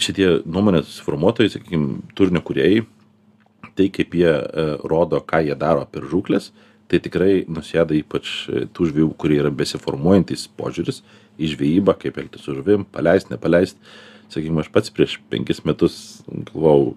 šitie 0.00 0.30
nuomonės 0.46 1.00
formuotojai 1.04 1.52
sakykim 1.56 1.90
turinio 2.16 2.42
kūrėjai 2.46 2.86
tai 3.78 3.88
kaip 3.94 4.16
jie 4.18 4.30
e, 4.30 4.66
rodo 4.90 5.20
ką 5.22 5.42
jie 5.46 5.56
daro 5.58 5.86
per 5.90 6.06
žūkles 6.10 6.50
tai 6.90 6.98
tikrai 7.02 7.44
nusėda 7.46 7.94
ypač 7.98 8.30
e, 8.50 8.64
tų 8.74 8.90
žvejų 8.90 9.10
kurie 9.20 9.40
yra 9.42 9.52
besiformuojantis 9.54 10.48
požiūris 10.58 11.02
į 11.40 11.52
žvejybą 11.54 11.96
kaip 12.00 12.18
elgtis 12.20 12.44
su 12.46 12.56
žuvim 12.58 12.84
paleist 12.84 13.30
nepaleist. 13.32 13.78
Sakykim 14.30 14.60
aš 14.62 14.68
pats 14.70 14.92
prieš 14.94 15.16
penkis 15.30 15.64
metus 15.66 15.94
galvojau 16.28 16.92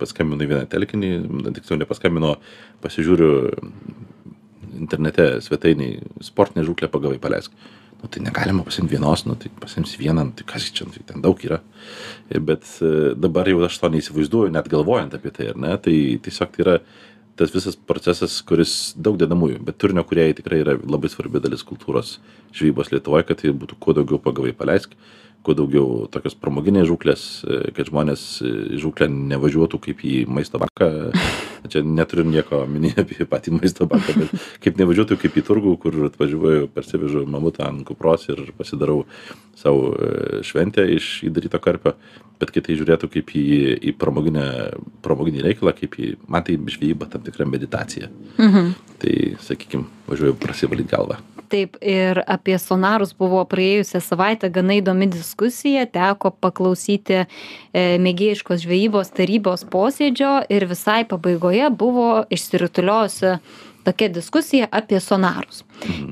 paskambinu 0.00 0.46
į 0.46 0.50
vieną 0.50 0.70
telkinį 0.70 1.10
tiksliau 1.58 1.78
nepaskambinu 1.82 2.32
pasižiūriu 2.82 3.30
internete 4.82 5.28
svetainėj 5.44 6.00
sportinę 6.26 6.64
žūklę 6.66 6.90
pagavai 6.90 7.20
paleisk 7.22 7.54
nu 8.02 8.10
tai 8.10 8.22
negalima 8.24 8.64
pasiimt 8.66 8.90
vienos 8.90 9.24
nu 9.26 9.36
tai 9.38 9.50
pasiimsi 9.60 9.98
vieną 10.00 10.24
nu 10.26 10.34
tai 10.36 10.46
kas 10.46 10.66
čia 10.74 10.86
nu 10.86 10.92
tai 10.92 11.04
ten 11.06 11.22
daug 11.22 11.38
yra. 11.46 11.60
Bet 12.30 12.66
e, 12.82 13.14
dabar 13.14 13.48
jau 13.48 13.62
aš 13.66 13.78
to 13.78 13.90
neįsivaizduoju 13.94 14.52
net 14.52 14.68
galvojant 14.68 15.14
apie 15.14 15.30
tai 15.30 15.52
ar 15.52 15.56
ne 15.56 15.76
tai 15.78 15.96
tiesiog 16.22 16.52
tai 16.54 16.64
yra 16.66 16.76
tas 17.36 17.54
visas 17.54 17.76
procesas 17.76 18.42
kuris 18.44 18.92
daug 18.96 19.16
dedamųjų 19.20 19.62
bet 19.64 19.78
turinio 19.80 20.04
kūrėjai 20.04 20.36
tikrai 20.42 20.60
yra 20.64 20.76
labai 20.82 21.08
svarbi 21.08 21.40
dalis 21.40 21.64
kultūros 21.64 22.18
žvejybos 22.52 22.92
lietuvoj 22.92 23.24
kad 23.28 23.40
tai 23.40 23.54
būtų 23.56 23.78
kuo 23.80 23.96
daugiau 23.96 24.20
pagavai 24.20 24.52
paleisk 24.52 24.92
kuo 25.42 25.56
daugiau 25.58 26.06
tokios 26.12 26.36
pramoginės 26.38 26.90
žūklės 26.90 27.24
kad 27.74 27.88
žmonės 27.88 28.26
į 28.44 28.82
žūklę 28.84 29.08
nevažiuotų 29.32 29.80
kaip 29.88 30.04
į 30.04 30.22
maisto 30.28 30.60
banką 30.62 30.92
čia 31.68 31.82
neturiu 31.86 32.24
nieko 32.26 32.62
omeny 32.64 32.92
apie 33.02 33.26
patį 33.28 33.56
maisto 33.58 33.86
banką 33.90 34.16
bet 34.18 34.34
kaip 34.64 34.80
nevažiuotų 34.80 35.18
kaip 35.22 35.38
į 35.38 35.44
turgų 35.48 35.76
kur 35.84 35.98
atvažiuoju 36.08 36.70
parsivežu 36.74 37.24
mamutą 37.28 37.68
ant 37.68 37.86
kupros 37.88 38.28
ir 38.32 38.44
pasidarau 38.58 39.02
sau 39.58 39.92
e, 39.92 40.42
šventę 40.46 40.84
iš 40.96 41.22
įdaryto 41.28 41.60
karpio 41.62 41.94
bet 42.42 42.50
kad 42.50 42.64
tai 42.66 42.74
žiūrėtų 42.78 43.08
kaip 43.12 43.34
į 43.38 43.44
į 43.90 43.96
pramoginę 43.98 44.46
pramoginį 45.04 45.44
reikalą 45.46 45.74
kaip 45.78 45.98
į 45.98 46.14
man 46.26 46.42
tai 46.46 46.56
žvejyba 46.58 47.10
tam 47.12 47.22
tikra 47.22 47.46
meditacija 47.46 48.10
Mhm. 48.38 48.72
tai 48.98 49.36
sakykim 49.40 49.86
važiuoju 50.08 50.38
prasivalyt 50.40 50.90
galvą 50.90 51.20
Taip, 51.52 51.76
ir 51.84 52.16
apie 52.32 52.54
sonarus 52.56 53.10
buvo 53.12 53.42
praėjusią 53.44 54.00
savaitę 54.00 54.48
gana 54.48 54.78
įdomi 54.80 55.10
diskusija, 55.12 55.84
teko 55.84 56.30
paklausyti 56.40 57.18
e, 57.20 57.26
mėgėjiškos 58.00 58.62
žvejybos 58.64 59.12
tarybos 59.12 59.66
posėdžio 59.68 60.30
ir 60.48 60.64
visai 60.70 61.02
pabaigoje 61.04 61.68
buvo 61.76 62.24
išsirutuliojusi 62.32 63.34
tokia 63.84 64.08
diskusija 64.12 64.68
apie 64.70 65.00
sonarus. 65.00 65.64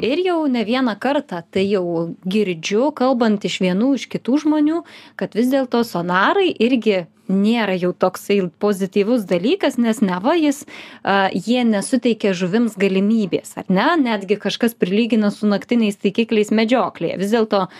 Ir 0.02 0.22
jau 0.24 0.42
ne 0.50 0.64
vieną 0.66 0.96
kartą 1.00 1.42
tai 1.50 1.66
jau 1.70 2.11
girdžiu, 2.26 2.90
kalbant 2.96 3.44
iš 3.46 3.61
vienų, 3.62 3.94
iš 3.98 4.09
kitų 4.11 4.42
žmonių, 4.44 4.83
kad 5.20 5.37
vis 5.38 5.50
dėlto 5.52 5.85
sonarai 5.87 6.50
irgi 6.50 7.04
nėra 7.30 7.76
jau 7.78 7.92
toksai 7.94 8.40
pozityvus 8.62 9.24
dalykas, 9.30 9.78
nes 9.78 10.02
neva 10.02 10.35
jis, 10.35 10.64
a, 11.02 11.30
jie 11.30 11.62
nesuteikia 11.66 12.35
žuvims 12.37 12.76
galimybės, 12.80 13.54
ar 13.61 13.70
ne? 13.70 13.88
Netgi 14.02 14.38
kažkas 14.40 14.74
prilygina 14.74 15.30
su 15.35 15.46
naktiniais 15.50 16.00
taikikliais 16.02 16.50
medžioklėje. 16.50 17.20
Vis 17.22 17.35
dėlto 17.35 17.66
a, 17.66 17.70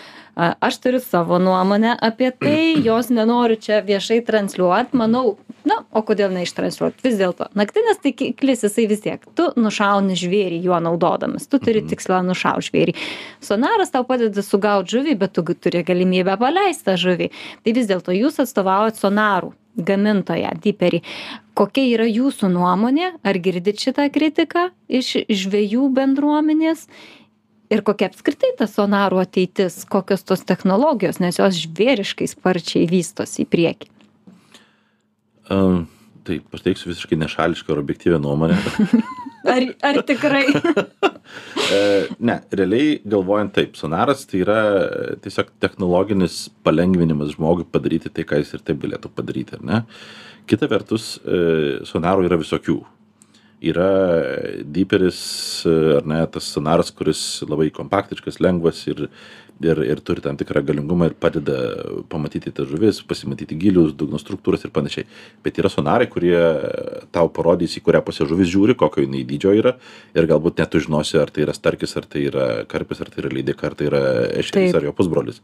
aš 0.41 0.77
turiu 0.83 0.99
savo 1.03 1.39
nuomonę 1.39 1.95
apie 2.01 2.31
tai, 2.31 2.75
jos 2.87 3.11
nenoriu 3.13 3.59
čia 3.61 3.81
viešai 3.85 4.21
transliuoti, 4.27 4.97
manau, 4.97 5.37
na, 5.67 5.81
o 5.93 6.03
kodėl 6.05 6.33
neištransliuoti? 6.35 7.03
Vis 7.05 7.19
dėlto, 7.19 7.51
naktinis 7.57 8.01
taikiklis 8.03 8.65
jisai 8.65 8.87
vis 8.91 9.03
tiek, 9.05 9.23
tu 9.37 9.51
nušauni 9.59 10.17
žvėrį 10.19 10.61
juo 10.65 10.81
naudodamas, 10.83 11.47
tu 11.51 11.61
turi 11.61 11.83
tikslą 11.87 12.23
nušauti 12.27 12.69
žvėrį. 12.71 12.97
Sonaras 13.45 13.93
tau 13.93 14.05
padeda 14.07 14.43
sugauti 14.45 14.97
žuvį, 14.97 15.17
bet 15.21 15.37
tu 15.37 15.45
turi 15.53 15.85
galimybę 15.87 16.37
paleisti 16.41 16.89
tą 16.89 16.97
žuvį. 16.99 17.31
Tai 17.63 17.77
vis 17.77 17.89
dėlto 17.91 18.15
jūs 18.15 18.41
atstovaujat 18.43 18.99
sonarų 19.01 19.53
gamintoją, 19.77 20.51
diperį. 20.63 21.01
Kokia 21.57 21.85
yra 21.93 22.07
jūsų 22.07 22.49
nuomonė? 22.51 23.13
Ar 23.23 23.39
girdit 23.43 23.79
šitą 23.81 24.07
kritiką 24.13 24.69
iš 24.91 25.13
žvėjų 25.29 25.87
bendruomenės? 25.95 26.87
Ir 27.71 27.85
kokia 27.87 28.09
apskritai 28.11 28.51
ta 28.59 28.67
sonarų 28.67 29.21
ateitis, 29.23 29.81
kokios 29.87 30.25
tos 30.27 30.43
technologijos, 30.47 31.21
nes 31.23 31.39
jos 31.39 31.55
žvėriškai 31.63 32.27
sparčiai 32.27 32.83
vystosi 32.91 33.45
į 33.45 33.49
priekį. 33.51 33.91
Um, 35.51 35.85
tai 36.27 36.41
pateiksiu 36.51 36.91
visiškai 36.91 37.19
nešališką 37.21 37.71
ir 37.73 37.81
objektyvę 37.81 38.19
nuomonę. 38.23 38.59
Ar, 39.51 39.63
ar 39.81 39.97
tikrai? 40.05 40.43
e, 41.73 41.79
ne, 42.21 42.35
realiai 42.53 42.99
galvojant 43.09 43.55
taip, 43.55 43.73
sonaras 43.79 44.27
tai 44.29 44.43
yra 44.43 44.59
tiesiog 45.23 45.49
technologinis 45.63 46.43
palengvinimas 46.61 47.33
žmogui 47.33 47.65
padaryti 47.65 48.11
tai, 48.13 48.27
ką 48.29 48.37
jis 48.43 48.53
ir 48.53 48.61
taip 48.67 48.83
galėtų 48.83 49.09
padaryti, 49.15 49.57
ar 49.57 49.63
ne? 49.65 49.79
Kita 50.49 50.69
vertus, 50.69 51.15
e, 51.25 51.81
sonarų 51.89 52.27
yra 52.29 52.37
visokių. 52.41 52.77
Yra 53.61 53.91
diperis, 54.65 55.21
ar 55.69 56.07
ne, 56.09 56.23
tas 56.33 56.47
sonaras, 56.49 56.89
kuris 56.97 57.21
labai 57.45 57.67
kompaktiškas, 57.69 58.39
lengvas 58.41 58.79
ir, 58.89 59.03
ir, 59.61 59.81
ir 59.85 59.99
turi 60.01 60.23
tam 60.25 60.37
tikrą 60.39 60.63
galingumą 60.65 61.11
ir 61.11 61.13
padeda 61.13 61.57
pamatyti 62.09 62.49
tas 62.57 62.65
žuvis, 62.65 63.03
pasimatyti 63.05 63.59
gilius, 63.61 63.93
dugno 63.93 64.17
struktūras 64.17 64.65
ir 64.65 64.73
panašiai. 64.73 65.05
Bet 65.45 65.59
yra 65.61 65.69
sonarai, 65.69 66.07
kurie 66.09 66.39
tau 67.13 67.29
parodys, 67.29 67.75
į 67.77 67.83
kurią 67.85 68.01
pusę 68.07 68.25
žuvis 68.31 68.49
žiūri, 68.49 68.73
kokio 68.79 69.05
jinai 69.05 69.21
dydžio 69.29 69.53
yra 69.59 69.75
ir 70.17 70.29
galbūt 70.31 70.57
net 70.57 70.73
tu 70.73 70.81
žinosi, 70.81 71.19
ar 71.21 71.29
tai 71.29 71.45
yra 71.45 71.53
starkis, 71.53 71.93
ar 72.01 72.07
tai 72.09 72.25
yra 72.31 72.47
karpis, 72.71 73.03
ar 73.05 73.13
tai 73.13 73.21
yra 73.21 73.33
lydeka, 73.37 73.69
ar 73.69 73.77
tai 73.77 73.91
yra 73.91 74.01
ešerys, 74.41 74.73
ar 74.79 74.87
jo 74.89 74.95
pusbrolis. 74.97 75.37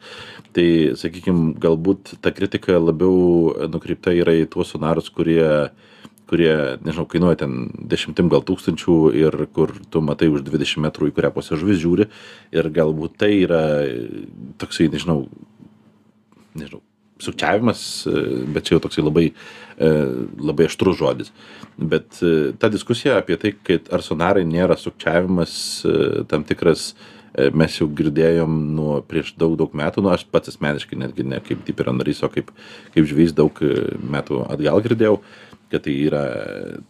Tai, 0.58 0.66
sakykime, 0.98 1.52
galbūt 1.62 2.18
ta 2.26 2.34
kritika 2.34 2.82
labiau 2.82 3.70
nukreipta 3.70 4.16
yra 4.18 4.34
į 4.42 4.50
tuos 4.58 4.74
sonarus, 4.74 5.14
kurie 5.14 5.70
kurie, 6.30 6.54
nežinau, 6.86 7.08
kainuoja 7.10 7.42
ten 7.44 7.70
dešimtim 7.92 8.32
gal 8.34 8.44
tūkstančių 8.48 8.98
ir 9.18 9.40
kur 9.56 9.74
tu 9.92 10.04
matai 10.06 10.30
už 10.34 10.44
20 10.48 10.84
metrų, 10.88 11.12
į 11.12 11.18
kurią 11.18 11.32
pusę 11.36 11.60
žuvis 11.60 11.80
žiūri 11.84 12.10
ir 12.56 12.74
galbūt 12.76 13.18
tai 13.22 13.32
yra 13.46 13.64
toksai, 14.62 14.92
nežinau, 14.94 15.24
nežinau, 16.58 16.84
sukčiavimas, 17.20 17.82
bet 18.54 18.68
čia 18.68 18.78
jau 18.78 18.84
toksai 18.86 19.04
labai, 19.06 19.28
e, 19.78 19.92
labai 20.38 20.68
aštrus 20.70 20.98
žodis. 21.00 21.32
Bet 21.78 22.20
e, 22.22 22.54
ta 22.60 22.70
diskusija 22.74 23.20
apie 23.22 23.38
tai, 23.42 23.54
kad 23.68 23.92
ar 23.94 24.06
sonarai 24.06 24.46
nėra 24.48 24.78
sukčiavimas 24.80 25.54
e, 25.86 26.00
tam 26.30 26.48
tikras, 26.48 26.94
mes 27.54 27.76
jau 27.78 27.86
girdėjom 27.94 28.54
nuo 28.74 28.96
prieš 29.06 29.36
daug, 29.38 29.52
daug 29.60 29.74
metų, 29.78 30.02
nu 30.02 30.10
aš 30.10 30.24
pats 30.32 30.50
asmeniškai 30.50 30.98
netgi 30.98 31.26
ne 31.28 31.38
kaip 31.46 31.60
diperio 31.68 31.92
narys, 31.94 32.24
o 32.26 32.30
kaip, 32.34 32.50
kaip 32.96 33.06
žvėjys 33.06 33.36
daug 33.38 33.60
metų 34.16 34.40
atgal 34.56 34.82
girdėjau, 34.82 35.20
kad 35.72 35.84
tai 35.84 35.94
yra 36.08 36.22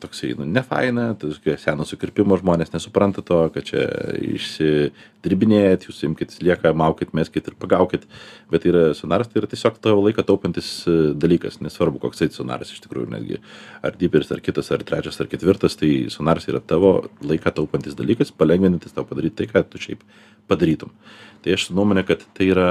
toksai, 0.02 0.36
nu, 0.38 0.46
nefaina, 0.46 1.10
seno 1.58 1.86
sukirpimo 1.88 2.38
žmonės 2.38 2.70
nesupranta 2.76 3.24
to, 3.26 3.40
kad 3.56 3.66
čia 3.66 3.86
išsidirbinėjat, 4.22 5.88
jūs 5.90 6.04
imkit, 6.06 6.36
lieka, 6.46 6.74
maukit, 6.78 7.16
meskit 7.18 7.50
ir 7.50 7.58
pagaukit, 7.58 8.06
bet 8.54 8.64
tai 8.64 8.72
yra 8.74 8.84
sonaras, 8.98 9.32
tai 9.32 9.42
yra 9.42 9.50
tiesiog 9.50 9.80
tavo 9.82 10.06
laiką 10.06 10.28
taupantis 10.28 10.70
e, 10.86 10.98
dalykas, 11.18 11.58
nesvarbu, 11.66 12.04
koks 12.06 12.22
tai 12.22 12.30
sonaras 12.36 12.76
iš 12.76 12.84
tikrųjų, 12.86 13.10
netgi 13.16 13.42
ar 13.82 13.98
diperis, 13.98 14.30
ar 14.36 14.46
kitas, 14.46 14.70
ar 14.76 14.86
trečias, 14.86 15.18
ar 15.24 15.32
ketvirtas, 15.32 15.80
tai 15.82 15.92
sonaras 16.14 16.46
yra 16.52 16.62
tavo 16.62 16.94
laiką 17.26 17.56
taupantis 17.58 17.98
dalykas, 17.98 18.34
palengvinantis 18.38 18.94
tau 18.94 19.08
padaryti 19.10 19.42
tai, 19.42 19.52
ką 19.56 19.66
tu 19.72 19.82
šiaip 19.82 20.06
padarytum. 20.48 20.94
Tai 21.42 21.58
aš 21.58 21.72
nuomonė, 21.74 22.06
kad 22.06 22.22
tai 22.38 22.52
yra 22.54 22.70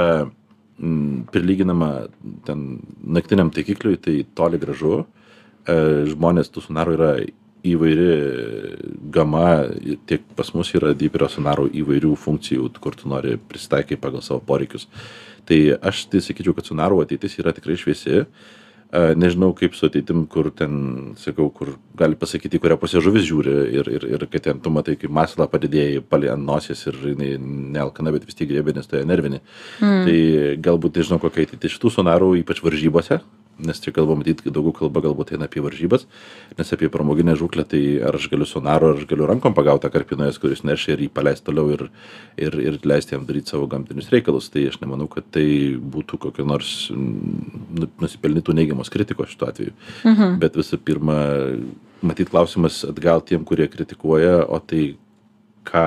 mm, 0.79 1.27
prilyginama 1.35 1.91
ten 2.47 2.67
naktiniam 3.03 3.51
taikikliui, 3.51 3.99
tai 3.99 4.21
toli 4.39 4.63
gražu. 4.63 5.05
E, 5.67 6.07
žmonės 6.13 6.53
tų 6.55 6.63
sonarų 6.69 6.95
yra 6.95 7.13
įvairi 7.67 8.11
gama, 9.11 9.47
tiek 10.07 10.23
pas 10.39 10.53
mus 10.55 10.71
yra 10.79 10.93
diperio 10.95 11.27
sonarų 11.33 11.71
įvairių 11.83 12.13
funkcijų, 12.23 12.69
kur 12.83 12.95
tu 12.99 13.11
nori 13.11 13.35
pristaikai 13.51 13.99
pagal 13.99 14.23
savo 14.23 14.39
poreikius. 14.47 14.87
Tai 15.47 15.59
aš 15.91 16.07
tai 16.13 16.23
sakyčiau, 16.23 16.55
kad 16.55 16.69
sonarų 16.69 17.03
ateitis 17.03 17.35
yra 17.41 17.55
tikrai 17.57 17.79
šviesi. 17.81 18.23
E, 18.23 19.03
Nežinau, 19.19 19.51
kaip 19.59 19.75
su 19.75 19.89
ateitim, 19.89 20.23
kur 20.31 20.53
ten, 20.55 21.17
sakau, 21.19 21.49
kur 21.55 21.73
gali 21.99 22.19
pasakyti, 22.19 22.61
kurią 22.63 22.77
pusę 22.79 23.03
žuvis 23.03 23.27
žiūri 23.27 23.55
ir, 23.81 23.91
ir, 23.99 24.07
ir 24.15 24.27
kad 24.31 24.45
ten 24.45 24.63
tu 24.63 24.71
matai, 24.71 24.95
kaip 25.01 25.11
masalą 25.11 25.49
padidėjai 25.51 26.05
palį 26.07 26.31
ant 26.37 26.47
nosies 26.47 26.85
ir 26.87 27.01
jinai 27.11 27.33
nealkana, 27.75 28.15
bet 28.15 28.29
vis 28.29 28.39
tiek 28.39 28.53
griebė, 28.53 28.77
nes 28.79 28.87
tai 28.87 29.03
nervinė. 29.09 29.43
Mm. 29.83 30.07
Tai 30.07 30.21
galbūt 30.69 31.03
nežinau, 31.03 31.19
kokia 31.23 31.49
ateitis 31.49 31.75
šitų 31.75 31.93
sonarų, 31.99 32.31
ypač 32.45 32.63
varžybose, 32.63 33.19
nes 33.59 33.81
čia 33.81 33.93
kalba 33.97 34.17
matyt 34.19 34.43
daugiau 34.45 34.75
kalba 34.77 35.01
galbūt 35.05 35.33
eina 35.37 35.49
apie 35.49 35.63
varžybas 35.65 36.07
nes 36.59 36.73
apie 36.77 36.91
pramoginę 36.93 37.37
žūklę 37.41 37.65
tai 37.71 37.83
ar 38.05 38.19
aš 38.19 38.29
galiu 38.33 38.49
sonaru 38.49 38.91
ar 38.93 39.01
aš 39.01 39.07
galiu 39.09 39.29
rankom 39.31 39.57
pagaut 39.57 39.85
tą 39.85 39.91
karpį 39.93 40.19
nuėjęs 40.21 40.41
kuris 40.43 40.65
neršia 40.67 40.97
ir 40.97 41.07
jį 41.07 41.11
paleist 41.17 41.47
toliau 41.47 41.73
ir 41.73 41.87
ir 42.37 42.59
ir 42.61 42.79
leist 42.85 43.13
jam 43.13 43.25
daryt 43.29 43.49
savo 43.49 43.67
gamtinius 43.71 44.11
reikalus. 44.13 44.51
Tai 44.53 44.67
aš 44.69 44.81
nemanau 44.83 45.09
kad 45.11 45.29
tai 45.33 45.47
būtų 45.97 46.21
kokia 46.27 46.47
nors 46.49 46.91
nu 46.93 47.89
nusipelnytų 48.03 48.57
neigiamos 48.57 48.93
kritikos 48.93 49.33
šituo 49.33 49.51
atveju. 49.51 49.73
Mhm. 50.05 50.39
bet 50.43 50.57
visų 50.57 50.79
pirma 50.85 51.19
matyt 52.03 52.31
klausimas 52.31 52.85
atgal 52.85 53.23
tiem 53.25 53.45
kurie 53.45 53.69
kritikuoja 53.69 54.45
o 54.49 54.59
tai 54.61 54.97
ką 55.65 55.87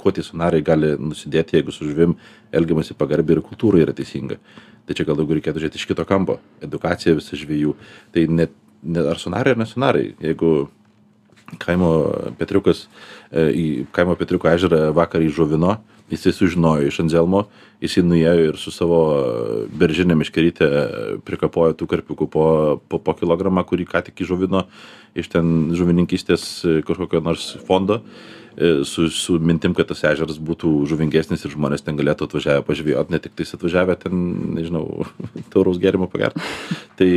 kuo 0.00 0.12
tie 0.12 0.24
sonarai 0.24 0.62
gali 0.64 0.94
nusidėti 0.96 1.58
jeigu 1.58 1.72
su 1.74 1.84
žuvim 1.84 2.14
elgiamasi 2.56 2.96
pagarbiai 2.96 3.36
ir 3.36 3.44
kultūra 3.44 3.82
yra 3.82 3.92
teisinga 3.96 4.38
tai 4.90 4.98
čia 4.98 5.06
gal 5.06 5.14
daugiau 5.14 5.38
reikėtų 5.38 5.62
žiūrėt 5.62 5.78
iš 5.78 5.86
kito 5.86 6.02
kampo. 6.02 6.40
Edukacija 6.66 7.14
visa 7.14 7.38
žvejų 7.38 7.76
tai 8.10 8.26
net 8.26 8.56
ne 8.82 9.04
ar 9.06 9.20
sonarai 9.22 9.54
ar 9.54 9.60
ne 9.60 9.68
sonarai 9.70 10.08
jeigu 10.18 10.68
kaimo 11.62 11.90
petriukas 12.38 12.84
e, 13.30 13.46
į 13.50 13.66
kaimo 13.94 14.16
petriuko 14.18 14.50
ežerą 14.50 14.90
vakar 14.96 15.22
įžuvino 15.22 15.78
jisai 16.10 16.32
sužinojo 16.36 16.88
iš 16.90 17.00
anzelmo 17.04 17.44
jisai 17.80 18.04
nuėjo 18.06 18.48
ir 18.50 18.58
su 18.60 18.72
savo 18.74 19.00
beržine 19.80 20.16
meškeryte 20.18 20.70
prikapojo 21.26 21.76
tų 21.78 21.90
karpiukų 21.94 22.30
po 22.30 22.46
po 22.88 22.98
po 22.98 23.16
kilogramą 23.18 23.64
kurį 23.68 23.88
ką 23.88 24.04
tik 24.08 24.24
įžuvino 24.26 24.66
iš 25.18 25.30
ten 25.32 25.72
žuvininkystės 25.76 26.44
e, 26.64 26.76
kažkokio 26.86 27.22
nors 27.24 27.56
fondo 27.66 28.00
e, 28.54 28.84
su 28.86 29.08
su 29.10 29.38
mintim 29.40 29.74
kad 29.74 29.88
tas 29.90 30.02
ežeras 30.06 30.38
būtų 30.38 30.72
žuvingesnis 30.90 31.42
ir 31.44 31.54
žmonės 31.54 31.84
ten 31.86 31.98
galėtų 31.98 32.28
atvažiavę 32.28 32.62
pažvejot 32.68 33.10
ne 33.10 33.18
tiktais 33.22 33.54
atvažiavę 33.56 33.96
ten 34.04 34.20
nežinau 34.58 35.06
tauraus 35.52 35.80
gėrimo 35.82 36.10
pagert. 36.10 36.38
Tai 37.00 37.10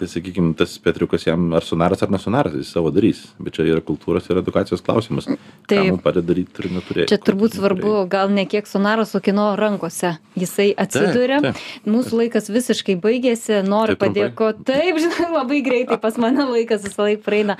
tai 0.00 0.08
sakykim 0.10 0.52
tas 0.58 0.76
petriukas 0.82 1.24
jam 1.28 1.52
ar 1.56 1.64
sonaras 1.64 2.02
ar 2.02 2.12
ne 2.12 2.20
sonaras 2.20 2.56
jis 2.58 2.72
savo 2.74 2.92
darys. 2.94 3.22
Bet 3.38 3.56
čia 3.56 3.68
yra 3.70 3.84
kultūros 3.84 4.26
ir 4.28 4.42
edukacijos 4.42 4.84
klausimas. 4.84 5.30
Mum 5.70 6.00
padeda 6.02 6.32
daryt 6.32 6.58
ir 6.58 6.72
neturėt 6.74 7.12
Čia 7.12 7.20
turbūt 7.22 7.54
svarbu 7.56 8.04
gal 8.10 8.29
ne 8.32 8.46
kiek 8.48 8.68
sonaras, 8.70 9.14
o 9.14 9.20
kino 9.24 9.50
rankose. 9.58 10.14
Jisai 10.38 10.70
atsiduria. 10.78 11.40
taip. 11.44 11.60
Mūsų 11.90 12.20
laikas 12.22 12.50
visiškai 12.52 12.96
baigėsi. 13.00 13.60
Noriu 13.66 13.96
Taip 13.96 14.04
trumpai? 14.06 14.26
padėkoti. 14.30 14.66
Taip, 14.70 15.00
žinai, 15.02 15.28
labai 15.34 15.60
greitai 15.66 15.98
pas 16.02 16.16
mane 16.20 16.46
laikas 16.48 16.84
visą 16.86 17.08
laiką 17.08 17.24
praeina. 17.26 17.56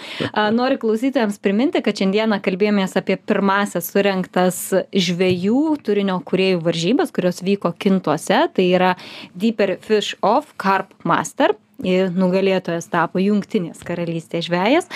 Noriu 0.57 0.81
klausytojams 0.83 1.41
priminti, 1.43 1.83
kad 1.85 1.99
šiandieną 2.01 2.41
kalbėjomės 2.45 2.97
apie 3.01 3.19
pirmasias 3.19 3.91
surinktas 3.93 4.61
žvėjų 4.95 5.65
turinio 5.87 6.21
kuriejų 6.27 6.63
varžybas, 6.67 7.13
kurios 7.15 7.43
vyko 7.47 7.75
kintuose. 7.79 8.45
Tai 8.55 8.69
yra 8.69 8.95
Deeper 9.35 9.77
Fish 9.85 10.17
Off 10.23 10.55
Carp 10.61 10.95
Master. 11.05 11.57
Ir 11.87 12.11
nugalėtojas 12.13 12.89
tapo 12.93 13.21
Junktinės 13.23 13.81
karalystės 13.87 14.47
žvėjas. 14.49 14.89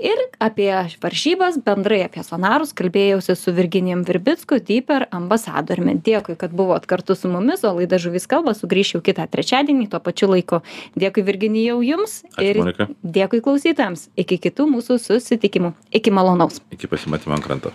Ir 0.00 0.22
apie 0.40 0.70
varžybas, 1.02 1.58
bendrai 1.64 2.02
apie 2.06 2.24
sonarus, 2.26 2.72
kalbėjausi 2.76 3.36
su 3.36 3.52
Virginijam 3.56 4.06
Virbicku, 4.08 4.60
Deeper 4.64 5.06
ambasadoriumi. 5.12 5.98
Dėkui, 6.06 6.38
kad 6.40 6.54
buvot 6.56 6.86
kartu 6.90 7.16
su 7.18 7.28
mumis, 7.32 7.64
o 7.64 7.74
laida 7.76 8.00
Žuvis 8.00 8.28
kalba 8.30 8.54
sugrįš 8.56 8.94
jau 8.96 9.02
kitą 9.04 9.28
trečiadienį, 9.30 9.90
tuo 9.92 10.00
pačiu 10.00 10.30
laiku. 10.32 10.62
Dėkui 10.96 11.26
Virginijau 11.26 11.80
jums 11.84 12.22
Ačiū, 12.32 12.48
ir 12.48 12.62
Monika. 12.64 12.88
dėkui 13.04 13.42
klausytojams. 13.44 14.08
Iki 14.16 14.40
kitų 14.48 14.70
mūsų 14.78 14.98
susitikimų. 15.02 15.74
Iki 15.92 16.10
malonaus. 16.14 16.62
iki 16.70 16.88
pasimatymo 16.90 17.36
ant 17.36 17.44
kranto 17.44 17.72